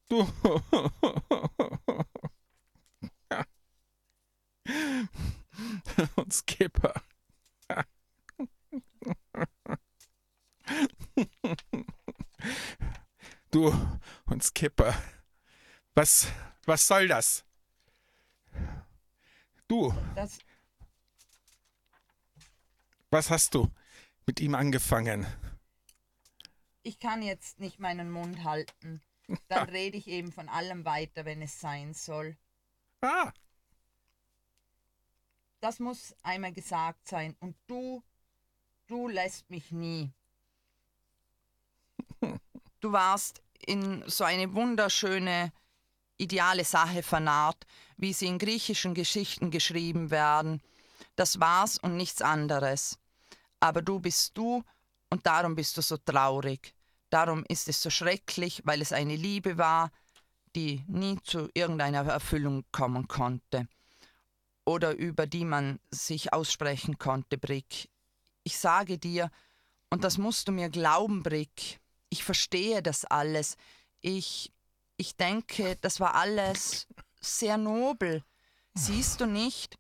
[0.10, 0.28] du,
[6.16, 6.94] und Skipper.
[13.52, 13.72] Du
[14.26, 14.96] und Skipper.
[15.94, 16.28] Was,
[16.66, 17.46] was soll das?
[19.68, 20.40] Du, Das,
[23.14, 23.70] was hast du
[24.26, 25.26] mit ihm angefangen?
[26.86, 29.02] ich kann jetzt nicht meinen Mund halten.
[29.48, 32.36] Dann rede ich eben von allem weiter, wenn es sein soll.
[33.00, 33.32] Ah,
[35.62, 37.38] Das muss einmal gesagt sein.
[37.40, 38.04] Und du,
[38.88, 40.12] du lässt mich nie.
[42.82, 45.54] Du warst in so eine wunderschöne,
[46.18, 50.62] ideale Sache vernarrt, wie sie in griechischen Geschichten geschrieben werden.
[51.16, 53.00] Das war's und nichts anderes.
[53.64, 54.62] Aber du bist du
[55.10, 56.76] und darum bist du so traurig.
[57.10, 59.90] Darum ist es so schrecklich, weil es eine Liebe war,
[60.54, 63.70] die nie zu irgendeiner Erfüllung kommen konnte
[64.66, 67.90] oder über die man sich aussprechen konnte, Brick.
[68.44, 69.32] Ich sage dir,
[69.90, 73.56] und das musst du mir glauben, Brick, ich verstehe das alles.
[74.02, 74.52] Ich,
[74.98, 76.86] ich denke, das war alles
[77.22, 78.26] sehr nobel.
[78.74, 79.78] Siehst du nicht,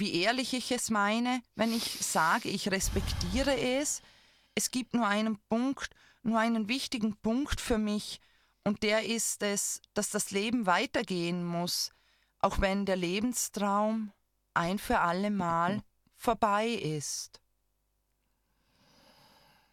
[0.00, 4.02] wie ehrlich ich es meine, wenn ich sage, ich respektiere es?
[4.54, 5.90] Es gibt nur einen Punkt,
[6.22, 8.20] nur einen wichtigen Punkt für mich,
[8.64, 11.90] und der ist es, dass das Leben weitergehen muss,
[12.40, 14.12] auch wenn der Lebenstraum
[14.52, 15.82] ein für alle Mal
[16.16, 17.40] vorbei ist.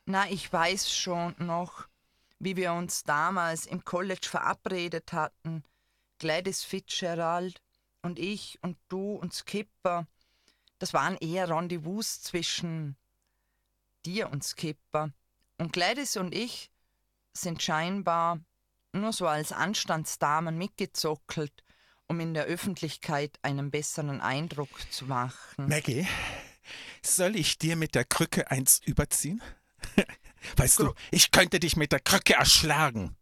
[0.06, 1.88] Na, ich weiß schon noch,
[2.40, 5.64] wie wir uns damals im College verabredet hatten,
[6.20, 7.62] Gladys Fitzgerald
[8.02, 10.08] und ich und du und Skipper.
[10.80, 12.98] Das waren eher Rendezvous zwischen
[14.06, 15.12] dir und Skipper.
[15.58, 16.70] Und Gladys und ich
[17.34, 18.40] sind scheinbar
[18.92, 21.64] nur so als Anstandsdamen mitgezockelt,
[22.08, 25.68] um in der Öffentlichkeit einen besseren Eindruck zu machen.
[25.68, 26.08] Maggie,
[27.04, 29.42] soll ich dir mit der Krücke eins überziehen?
[30.58, 33.16] Weißt du, ich könnte dich mit der Krücke erschlagen.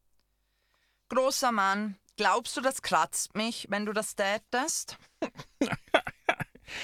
[1.09, 4.97] Großer Mann, glaubst du, das kratzt mich, wenn du das tätest?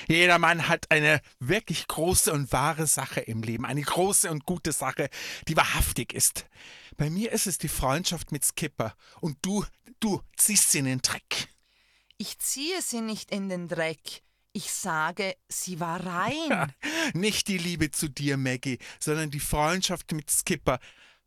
[0.08, 4.72] Jeder Mann hat eine wirklich große und wahre Sache im Leben, eine große und gute
[4.72, 5.10] Sache,
[5.48, 6.46] die wahrhaftig ist.
[6.98, 9.66] Bei mir ist es die Freundschaft mit Skipper und du,
[10.00, 11.48] du ziehst sie in den Dreck.
[12.18, 14.24] Ich ziehe sie nicht in den Dreck.
[14.52, 16.74] Ich sage, sie war rein.
[17.14, 20.80] Nicht die Liebe zu dir, Maggie, sondern die Freundschaft mit Skipper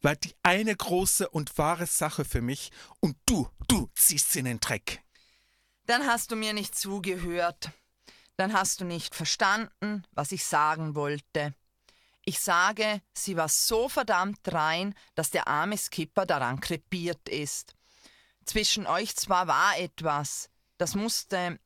[0.03, 4.47] war die eine große und wahre Sache für mich und du, du ziehst sie in
[4.47, 5.01] den Dreck.
[5.87, 7.71] Dann hast du mir nicht zugehört.
[8.37, 11.55] Dann hast du nicht verstanden, was ich sagen wollte.
[12.25, 17.75] Ich sage, sie war so verdammt rein, dass der arme Skipper daran krepiert ist.
[18.45, 21.59] Zwischen euch zwar war etwas, das musste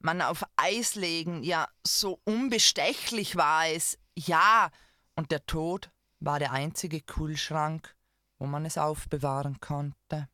[0.00, 4.70] man auf Eis legen, ja, so unbestechlich war es, ja,
[5.14, 5.90] und der Tod
[6.20, 7.94] war der einzige Kühlschrank,
[8.38, 10.28] wo man es aufbewahren konnte.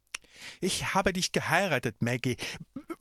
[0.60, 2.36] Ich habe dich geheiratet, Maggie.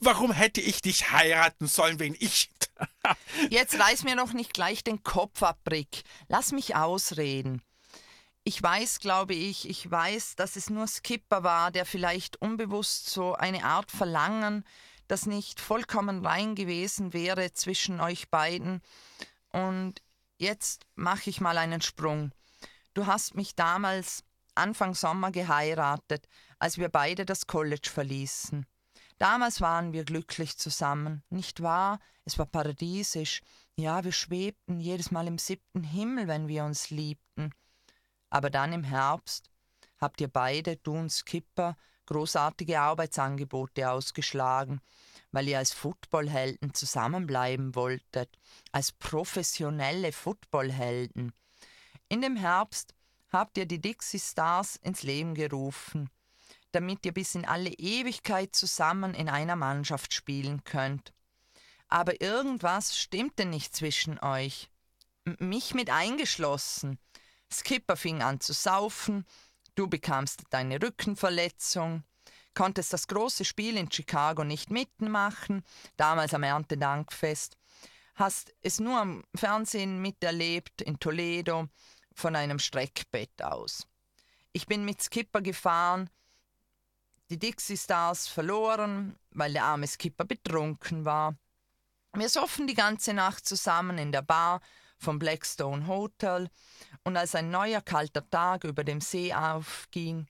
[0.05, 2.49] Warum hätte ich dich heiraten sollen, wenn ich.
[3.49, 6.03] Jetzt reiß mir noch nicht gleich den Kopf ab, Brick.
[6.27, 7.61] Lass mich ausreden.
[8.43, 13.35] Ich weiß, glaube ich, ich weiß, dass es nur Skipper war, der vielleicht unbewusst so
[13.35, 14.65] eine Art Verlangen,
[15.07, 18.81] das nicht vollkommen rein gewesen wäre zwischen euch beiden.
[19.51, 20.01] Und
[20.37, 22.33] jetzt mache ich mal einen Sprung.
[22.93, 26.27] Du hast mich damals Anfang Sommer geheiratet,
[26.59, 28.65] als wir beide das College verließen.
[29.23, 32.01] Damals waren wir glücklich zusammen, nicht wahr?
[32.25, 33.39] Es war paradiesisch.
[33.77, 37.51] Ja, wir schwebten jedes Mal im siebten Himmel, wenn wir uns liebten.
[38.29, 39.49] Aber dann im Herbst
[39.97, 44.81] habt ihr beide, du und Skipper, großartige Arbeitsangebote ausgeschlagen,
[45.31, 48.37] weil ihr als Footballhelden zusammenbleiben wolltet,
[48.73, 51.31] als professionelle Footballhelden.
[52.09, 52.93] In dem Herbst
[53.29, 56.09] habt ihr die Dixie Stars ins Leben gerufen,
[56.73, 61.13] damit ihr bis in alle Ewigkeit zusammen in einer Mannschaft spielen könnt.
[61.87, 64.69] Aber irgendwas stimmte nicht zwischen euch.
[65.25, 66.99] M mich mit eingeschlossen.
[67.51, 69.25] Skipper fing an zu saufen,
[69.75, 72.03] du bekamst deine Rückenverletzung,
[72.55, 75.63] konntest das große Spiel in Chicago nicht mitmachen,
[75.95, 77.57] damals am Erntedankfest,
[78.15, 81.67] hast es nur am Fernsehen miterlebt in Toledo
[82.15, 83.87] von einem Streckbett aus.
[84.51, 86.09] Ich bin mit Skipper gefahren,
[87.29, 91.35] die Dixie Stars verloren, weil der arme Skipper betrunken war.
[92.13, 94.61] Wir soffen die ganze Nacht zusammen in der Bar
[94.97, 96.49] vom Blackstone Hotel
[97.03, 100.27] und als ein neuer kalter Tag über dem See aufging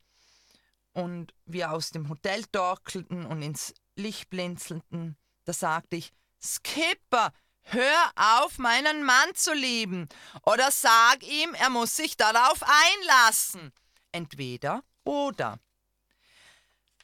[0.93, 7.31] und wir aus dem Hotel torkelten und ins Licht blinzelten, da sagte ich, Skipper,
[7.63, 10.07] hör auf, meinen Mann zu lieben,
[10.45, 13.71] oder sag ihm, er muss sich darauf einlassen.
[14.11, 15.59] Entweder oder.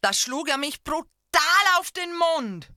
[0.01, 1.09] Da schlug er mich brutal
[1.79, 2.71] auf den Mund.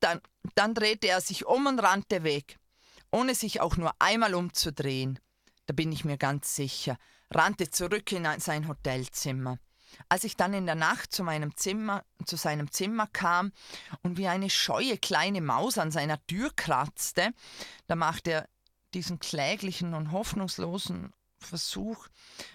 [0.00, 0.20] Dann,
[0.54, 2.58] dann drehte er sich um und rannte weg,
[3.10, 5.18] ohne sich auch nur einmal umzudrehen.
[5.66, 6.96] Da bin ich mir ganz sicher,
[7.30, 9.58] rannte zurück in sein Hotelzimmer.
[10.08, 13.52] Als ich dann in der Nacht zu meinem Zimmer, zu seinem Zimmer kam
[14.02, 17.32] und wie eine scheue kleine Maus an seiner Tür kratzte,
[17.86, 18.48] da machte er
[18.94, 21.12] diesen kläglichen und hoffnungslosen
[21.46, 22.08] Versuch,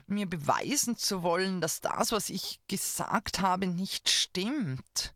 [0.07, 5.13] mir beweisen zu wollen, dass das, was ich gesagt habe, nicht stimmt.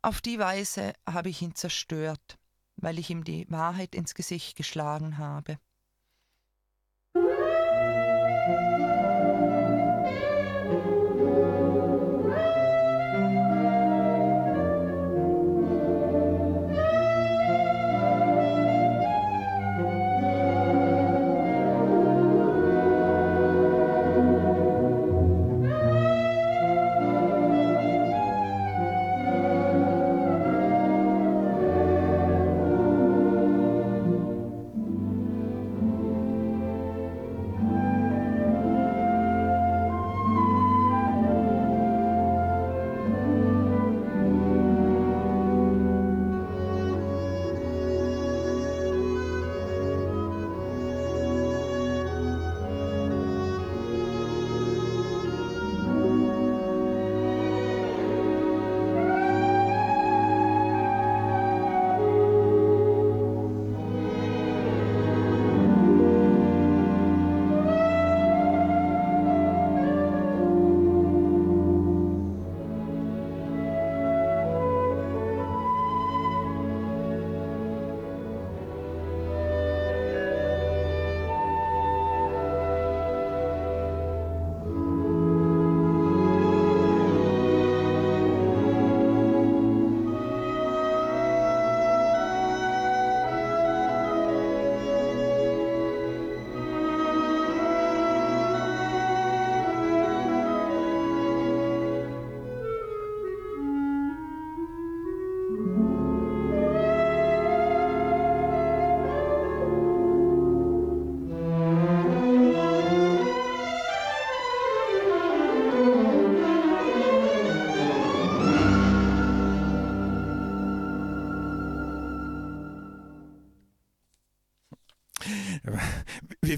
[0.00, 2.38] Auf die Weise habe ich ihn zerstört,
[2.76, 5.58] weil ich ihm die Wahrheit ins Gesicht geschlagen habe.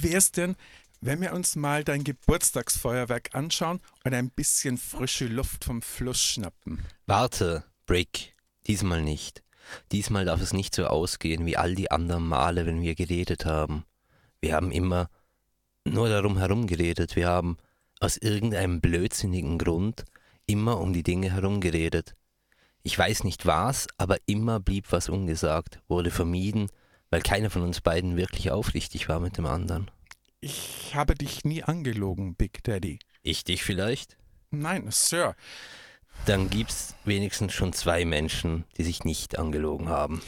[0.01, 0.57] Wie wär's denn,
[1.03, 6.81] wenn wir uns mal dein Geburtstagsfeuerwerk anschauen und ein bisschen frische Luft vom Fluss schnappen?
[7.07, 8.35] Warte, Brick,
[8.67, 9.43] diesmal nicht.
[9.93, 13.85] Diesmal darf es nicht so ausgehen wie all die anderen Male, wenn wir geredet haben.
[14.41, 15.11] Wir haben immer
[15.85, 17.15] nur darum herum geredet.
[17.15, 17.59] Wir haben
[17.99, 20.05] aus irgendeinem blödsinnigen Grund
[20.47, 22.15] immer um die Dinge herum geredet.
[22.83, 26.69] Ich weiß nicht was, aber immer blieb was ungesagt, wurde vermieden,
[27.11, 29.91] weil keiner von uns beiden wirklich aufrichtig war mit dem anderen.
[30.41, 32.99] Ich habe dich nie angelogen, Big Daddy.
[33.23, 34.17] Ich dich vielleicht?
[34.51, 35.35] Nein, Sir.
[36.27, 40.23] Dann gibt's wenigstens schon zwei Menschen, die sich nicht angelogen haben.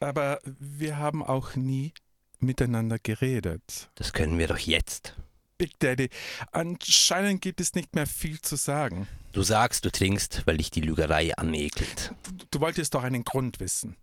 [0.00, 1.92] Aber wir haben auch nie
[2.40, 3.90] miteinander geredet.
[3.94, 5.14] Das können wir doch jetzt.
[5.58, 6.08] Big Daddy,
[6.50, 9.06] anscheinend gibt es nicht mehr viel zu sagen.
[9.32, 12.12] Du sagst, du trinkst, weil dich die Lügerei anekelt.
[12.24, 13.96] Du, du wolltest doch einen Grund wissen.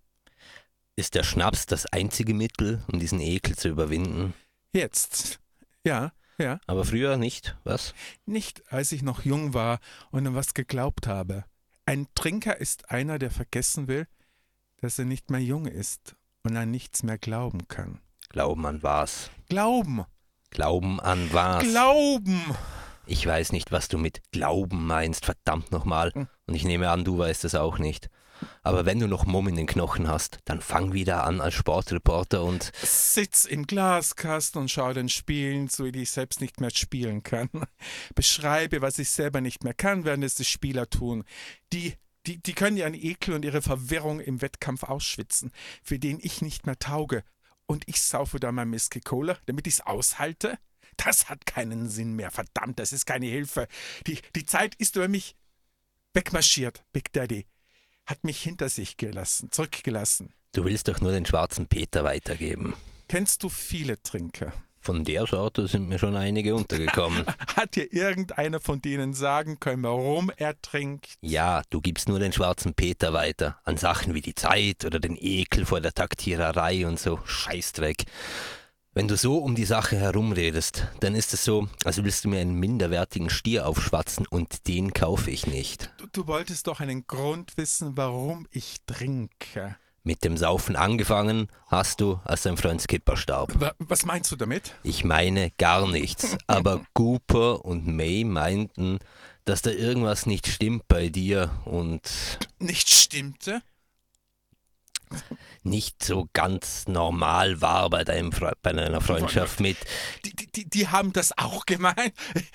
[0.99, 4.33] Ist der Schnaps das einzige Mittel, um diesen Ekel zu überwinden?
[4.73, 5.39] Jetzt.
[5.85, 6.59] Ja, ja.
[6.67, 7.93] Aber früher nicht, was?
[8.25, 9.79] Nicht, als ich noch jung war
[10.11, 11.45] und an was geglaubt habe.
[11.85, 14.07] Ein Trinker ist einer, der vergessen will,
[14.81, 18.01] dass er nicht mehr jung ist und an nichts mehr glauben kann.
[18.27, 19.31] Glauben an was?
[19.47, 20.03] Glauben!
[20.49, 21.63] Glauben an was?
[21.63, 22.41] Glauben!
[23.05, 26.11] ich weiß nicht, was du mit Glauben meinst, verdammt nochmal.
[26.13, 26.27] Hm.
[26.45, 28.09] Und ich nehme an, du weißt es auch nicht.
[28.63, 32.43] Aber wenn du noch Mumm in den Knochen hast, dann fang wieder an als Sportreporter
[32.43, 37.23] und Sitz im Glaskasten und schau den Spielen zu, die ich selbst nicht mehr spielen
[37.23, 37.49] kann.
[38.15, 41.23] Beschreibe, was ich selber nicht mehr kann, während es die Spieler tun.
[41.73, 45.51] Die, die, die können ihren Ekel und ihre Verwirrung im Wettkampf ausschwitzen,
[45.83, 47.23] für den ich nicht mehr tauge.
[47.65, 50.57] Und ich saufe da mein Whisky Cola, damit ich's aushalte?
[50.97, 52.31] Das hat keinen Sinn mehr.
[52.31, 53.67] Verdammt, das ist keine Hilfe.
[54.07, 55.35] Die, die Zeit ist über mich
[56.13, 57.45] wegmarschiert, Big Daddy.
[58.09, 60.33] Hat mich hinter sich gelassen, zurückgelassen.
[60.53, 62.73] du willst doch nur den schwarzen Peter weitergeben.
[63.07, 64.51] Kennst du viele Trinker?
[64.79, 67.23] Von der Sorte sind mir schon einige untergekommen.
[67.55, 71.17] Hat dir irgendeiner von denen sagen können, warum er trinkt?
[71.21, 73.59] Ja, du gibst nur den schwarzen Peter weiter.
[73.63, 77.19] An Sachen wie die Zeit oder den Ekel vor der Taktiererei und so.
[77.25, 78.05] Scheißdreck.
[78.99, 82.41] Wenn du so um die Sache herumredest, dann ist es so, als willst du mir
[82.41, 85.89] einen minderwertigen Stier aufschwatzen und den kaufe ich nicht.
[85.99, 89.77] Du, du wolltest doch einen Grund wissen, warum ich trinke.
[90.03, 93.57] Mit dem Saufen angefangen hast du, als dein Freund Skipper starb.
[93.61, 94.75] Wa- Was meinst du damit?
[94.83, 98.99] Ich meine gar nichts, aber Cooper und May meinten,
[99.45, 102.01] dass da irgendwas nicht stimmt bei dir und
[102.59, 103.61] Nicht stimmte?
[105.63, 109.77] Nicht so ganz normal war bei, deinem Fre bei deiner Freundschaft mit.
[110.25, 112.13] Die, die, die, haben das auch gemeint.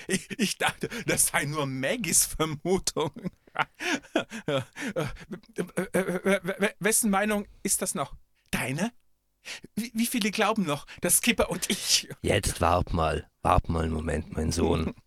[0.08, 3.12] Ich, ich dachte, das sei nur Maggies Vermutung.
[6.80, 8.14] Wessen Meinung ist das noch?
[8.50, 8.92] Deine?
[9.74, 12.08] Wie, wie viele glauben noch, dass Skipper und ich.
[12.22, 14.94] Jetzt wart mal, wart mal einen Moment, mein Sohn.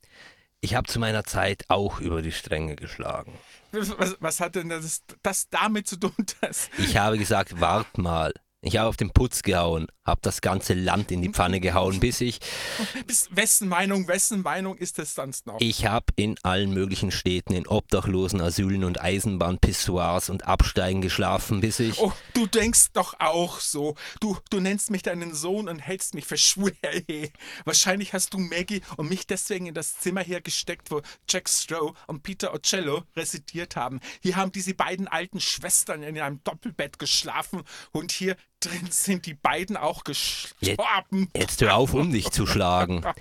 [0.62, 3.38] Ich habe zu meiner Zeit auch über die Stränge geschlagen.
[3.72, 6.70] Was, was hat denn das, das damit zu tun, dass.
[6.78, 8.34] Ich habe gesagt, wart mal.
[8.62, 12.22] Ich habe auf den Putz gehauen, habe das ganze Land in die Pfanne gehauen, bis
[12.22, 12.40] ich,
[13.06, 15.58] Bis wessen Meinung, wessen Meinung ist es sonst noch?
[15.62, 21.80] ich habe in allen möglichen Städten, in Obdachlosen, Asylen und Eisenbahnpissoirs und Absteigen geschlafen, bis
[21.80, 23.94] ich, Oh, du denkst doch auch so.
[24.22, 26.76] Du, du nennst mich deinen Sohn und hältst mich für schwul.
[27.66, 31.94] Wahrscheinlich hast du Maggie und mich deswegen in das Zimmer hier gesteckt, wo Jack Stroh
[32.08, 34.00] und Peter Ocello residiert haben.
[34.24, 38.36] Hier haben diese beiden alten Schwestern in einem Doppelbett geschlafen und hier
[38.68, 41.30] drin sind die beiden auch gestorben.
[41.36, 43.04] jetzt hör auf, um dich zu schlagen.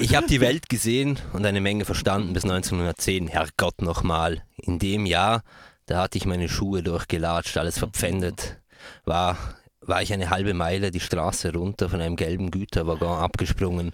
[0.00, 4.42] Ich habe die Welt gesehen und eine Menge verstanden bis 1910, Herrgott nochmal.
[4.56, 5.42] In dem Jahr,
[5.84, 8.56] da hatte ich meine Schuhe durchgelatscht, alles verpfändet,
[9.04, 9.36] war,
[9.82, 13.92] war ich eine halbe Meile die Straße runter von einem gelben Güterwaggon abgesprungen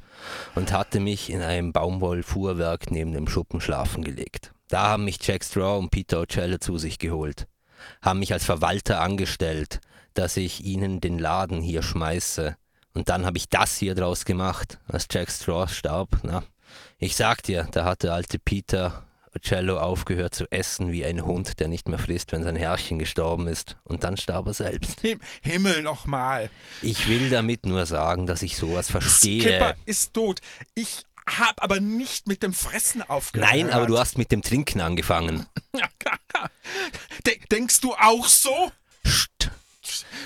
[0.55, 4.53] und hatte mich in einem Baumwollfuhrwerk neben dem Schuppen schlafen gelegt.
[4.69, 7.49] Da haben mich Jack Straw und Peter Ocello zu sich geholt,
[8.01, 9.81] haben mich als Verwalter angestellt,
[10.19, 12.57] dass ich ihnen den Laden hier schmeiße.
[12.95, 16.09] Und dann habe ich das hier draus gemacht, als Jack Straw starb.
[16.23, 16.43] Na,
[16.99, 21.61] ich sag dir, da hat der alte Peter Ocello aufgehört zu essen wie ein Hund,
[21.61, 23.77] der nicht mehr frisst, wenn sein Herrchen gestorben ist.
[23.85, 25.01] Und dann starb er selbst.
[25.03, 26.49] Him Himmel nochmal.
[26.81, 29.43] Ich will damit nur sagen, dass ich sowas verstehe.
[29.43, 30.41] Skipper ist tot.
[30.75, 33.51] Ich hab aber nicht mit dem Fressen aufgehört.
[33.51, 35.47] Nein, aber du hast mit dem Trinken angefangen.
[37.27, 38.73] De denkst du auch so?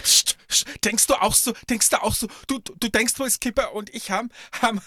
[0.02, 0.36] Psst.
[0.48, 1.52] Psst, Denkst du auch so?
[1.68, 2.26] Denkst du auch so?
[2.46, 4.30] Du, du, du denkst wohl, Skipper und ich haben,
[4.60, 4.80] haben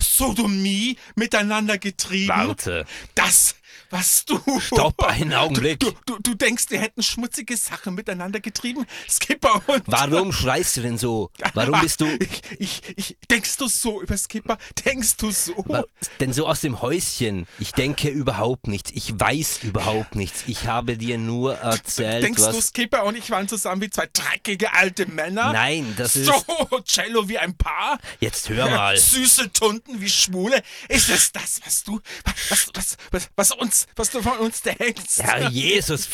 [0.00, 2.28] Sodomie miteinander getrieben?
[2.28, 2.86] Warte.
[3.14, 3.54] Das,
[3.90, 4.40] was du.
[4.60, 5.80] Stopp, einen Augenblick.
[5.80, 8.86] Du, du, du denkst, wir hätten schmutzige Sachen miteinander getrieben?
[9.08, 9.82] Skipper und.
[9.86, 11.30] Warum schreist du denn so?
[11.54, 14.58] Warum bist du Ich, ich, ich, denkst du so über Skipper?
[14.84, 15.54] Denkst du so?
[15.66, 15.84] wa-
[16.20, 17.46] denn so aus dem Häuschen?
[17.58, 18.90] Ich denke überhaupt nichts.
[18.94, 20.44] Ich weiß überhaupt nichts.
[20.46, 22.68] Ich habe dir nur erzählt, Denkst du, was.
[22.68, 25.52] Skipper und ich waren zusammen wie zwei dreckige alte Männer?
[25.52, 26.26] Nein, das ist.
[26.26, 26.42] So,
[26.84, 27.98] Cello wie ein Paar?
[28.20, 28.96] Jetzt hör mal.
[28.96, 30.62] Süße Tunden wie Schwule?
[30.88, 32.00] Ist es das, was du,
[32.48, 35.18] was, was, was, was uns, was du von uns denkst?
[35.18, 36.08] Herr Jesus,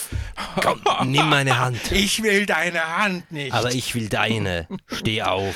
[0.61, 0.80] komm,
[1.11, 1.93] nimm meine Hand.
[1.93, 3.53] Ich will deine Hand nicht.
[3.53, 4.66] Aber ich will deine.
[4.86, 5.55] Steh auf.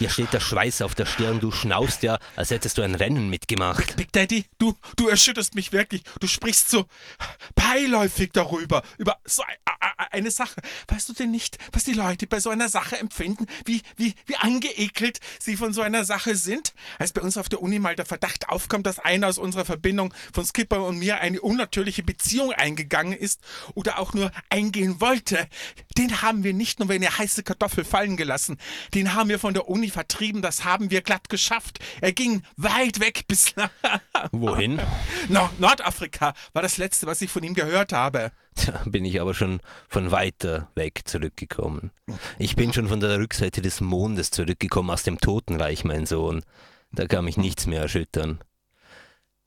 [0.00, 1.40] Dir steht der Schweiß auf der Stirn.
[1.40, 3.96] Du schnaust ja, als hättest du ein Rennen mitgemacht.
[3.96, 6.02] Big Daddy, du, du erschütterst mich wirklich.
[6.20, 6.86] Du sprichst so
[7.54, 9.72] beiläufig darüber, über so ein- a-
[10.02, 10.60] a- eine Sache.
[10.88, 13.46] Weißt du denn nicht, was die Leute bei so einer Sache empfinden?
[13.64, 16.72] Wie, wie, wie angeekelt sie von so einer Sache sind?
[16.98, 20.14] Als bei uns auf der Uni mal der Verdacht aufkommt, dass einer aus unserer Verbindung
[20.32, 23.40] von Skipper und mir eine unnatürliche Beziehung eingegangen ist
[23.74, 25.48] oder auch nur eingehen wollte,
[25.96, 28.58] den haben wir nicht nur wie eine heiße Kartoffel fallen gelassen.
[28.94, 31.78] Den haben wir von der Uni Tsunami vertrieben, das haben wir glatt geschafft.
[32.00, 33.70] Er ging weit weg bis nach
[34.32, 34.80] Wohin?
[35.28, 38.32] no Nordafrika, war das letzte, was ich von ihm gehört habe.
[38.66, 41.90] Da bin ich aber schon von weiter weg zurückgekommen.
[42.38, 46.42] Ich bin schon von der Rückseite des Mondes zurückgekommen, aus dem Totenreich, mein Sohn.
[46.90, 48.40] Da kann mich nichts mehr erschüttern.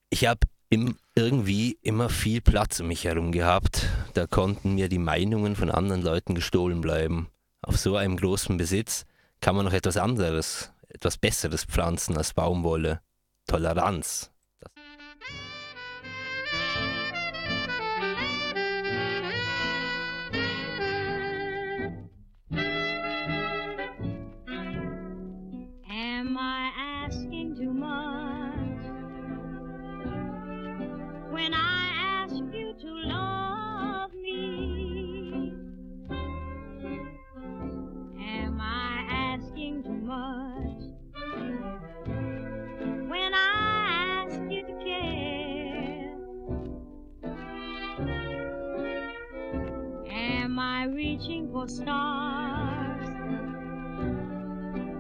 [0.10, 3.88] Ich habe im, irgendwie immer viel Platz um mich herum gehabt.
[4.14, 7.28] Da konnten mir die Meinungen von anderen Leuten gestohlen bleiben.
[7.62, 9.06] Auf so einem großen Besitz
[9.42, 13.02] kann man noch etwas anderes, etwas Besseres pflanzen als Baumwolle.
[13.48, 14.32] Toleranz.
[50.82, 53.06] I reaching for stars?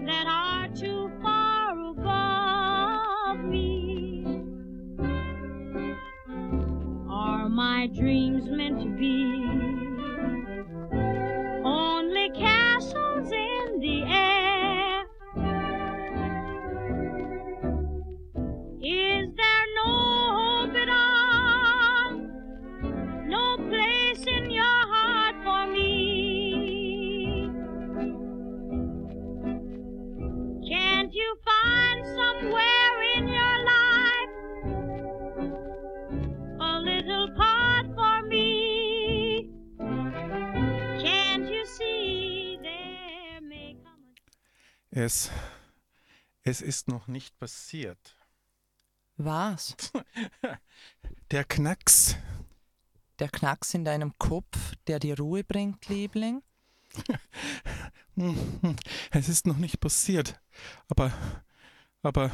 [0.05, 4.23] that are too far above me?
[7.09, 9.50] Are my dreams meant to be
[45.11, 45.29] Es,
[46.43, 48.15] es ist noch nicht passiert.
[49.17, 49.75] Was?
[51.31, 52.15] Der Knacks.
[53.19, 54.57] Der Knacks in deinem Kopf,
[54.87, 56.41] der dir Ruhe bringt, Liebling?
[59.11, 60.39] Es ist noch nicht passiert.
[60.87, 61.11] Aber,
[62.03, 62.31] aber,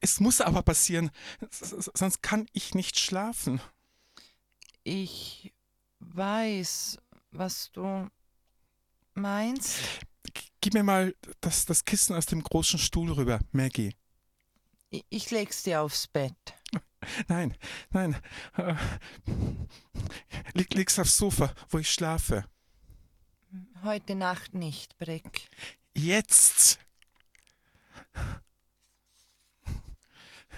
[0.00, 1.10] es muss aber passieren.
[1.50, 3.60] Sonst kann ich nicht schlafen.
[4.82, 5.52] Ich
[6.00, 6.98] weiß,
[7.30, 8.08] was du
[9.14, 9.78] meinst.
[10.60, 13.94] Gib mir mal das, das Kissen aus dem großen Stuhl rüber, Maggie.
[15.08, 16.34] Ich, leg's dir aufs Bett.
[17.28, 17.56] Nein,
[17.90, 18.16] nein.
[20.52, 22.44] Leg, leg's aufs Sofa, wo ich schlafe.
[23.82, 25.48] Heute Nacht nicht, Brick.
[25.94, 26.78] Jetzt!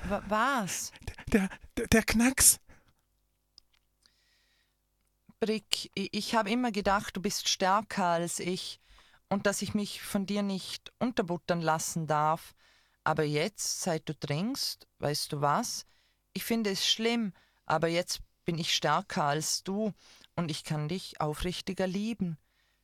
[0.05, 0.91] Wa- Was?
[1.33, 2.59] Der, der, der Knacks!
[5.39, 8.81] Brick, ich habe immer gedacht, du bist stärker als ich
[9.33, 12.55] und dass ich mich von dir nicht unterbuttern lassen darf.
[13.03, 15.87] Aber jetzt, seit du trinkst, weißt du was?
[16.35, 17.33] Ich finde es schlimm,
[17.65, 19.95] aber jetzt bin ich stärker als du
[20.37, 22.37] und ich kann dich aufrichtiger lieben.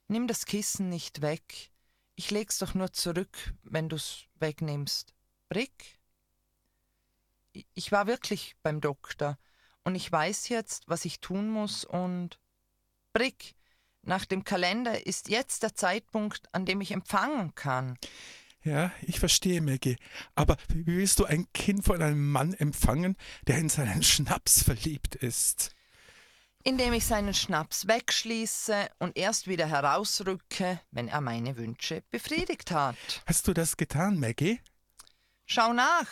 [0.06, 1.70] Nimm das Kissen nicht weg.
[2.14, 5.12] Ich leg's doch nur zurück, wenn du's wegnimmst.
[5.50, 6.00] Brick?
[7.74, 9.36] Ich war wirklich beim Doktor
[9.84, 12.40] und ich weiß jetzt, was ich tun muss und
[13.12, 13.57] Brick,
[14.08, 17.98] nach dem Kalender ist jetzt der Zeitpunkt, an dem ich empfangen kann.
[18.64, 19.96] Ja, ich verstehe, Maggie.
[20.34, 25.14] Aber wie willst du ein Kind von einem Mann empfangen, der in seinen Schnaps verliebt
[25.14, 25.70] ist?
[26.64, 32.96] Indem ich seinen Schnaps wegschließe und erst wieder herausrücke, wenn er meine Wünsche befriedigt hat.
[33.26, 34.60] Hast du das getan, Maggie?
[35.46, 36.06] Schau nach.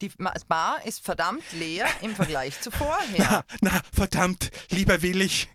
[0.00, 0.08] Die
[0.48, 3.44] Bar ist verdammt leer im Vergleich zu vorher.
[3.60, 5.48] Na, na, verdammt, lieber will ich.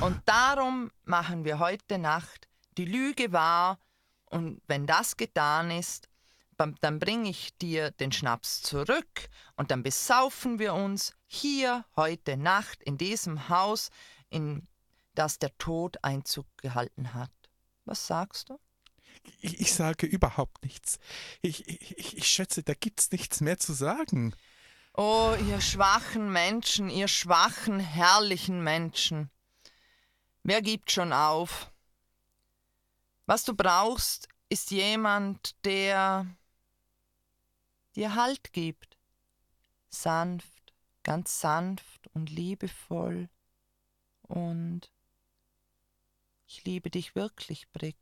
[0.00, 3.78] Und darum machen wir heute Nacht die Lüge wahr.
[4.26, 6.08] Und wenn das getan ist,
[6.56, 12.36] dann, dann bringe ich dir den Schnaps zurück und dann besaufen wir uns hier heute
[12.36, 13.90] Nacht in diesem Haus,
[14.30, 14.66] in
[15.14, 17.30] das der Tod Einzug gehalten hat.
[17.84, 18.58] Was sagst du?
[19.40, 20.98] Ich, ich sage überhaupt nichts.
[21.42, 24.34] Ich, ich, ich schätze, da gibt's nichts mehr zu sagen.
[24.94, 29.30] Oh, ihr schwachen Menschen, ihr schwachen, herrlichen Menschen.
[30.42, 31.70] Wer gibt schon auf?
[33.26, 36.26] Was du brauchst, ist jemand, der
[37.94, 38.96] dir Halt gibt.
[39.88, 40.72] Sanft,
[41.02, 43.28] ganz sanft und liebevoll.
[44.22, 44.90] Und
[46.46, 47.96] ich liebe dich wirklich, Brick.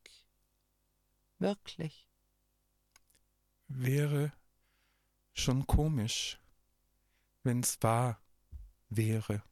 [1.45, 2.09] Wirklich.
[3.69, 4.33] Wäre
[5.35, 6.41] schon komisch,
[7.43, 8.19] wenn's wahr
[8.89, 9.43] wäre.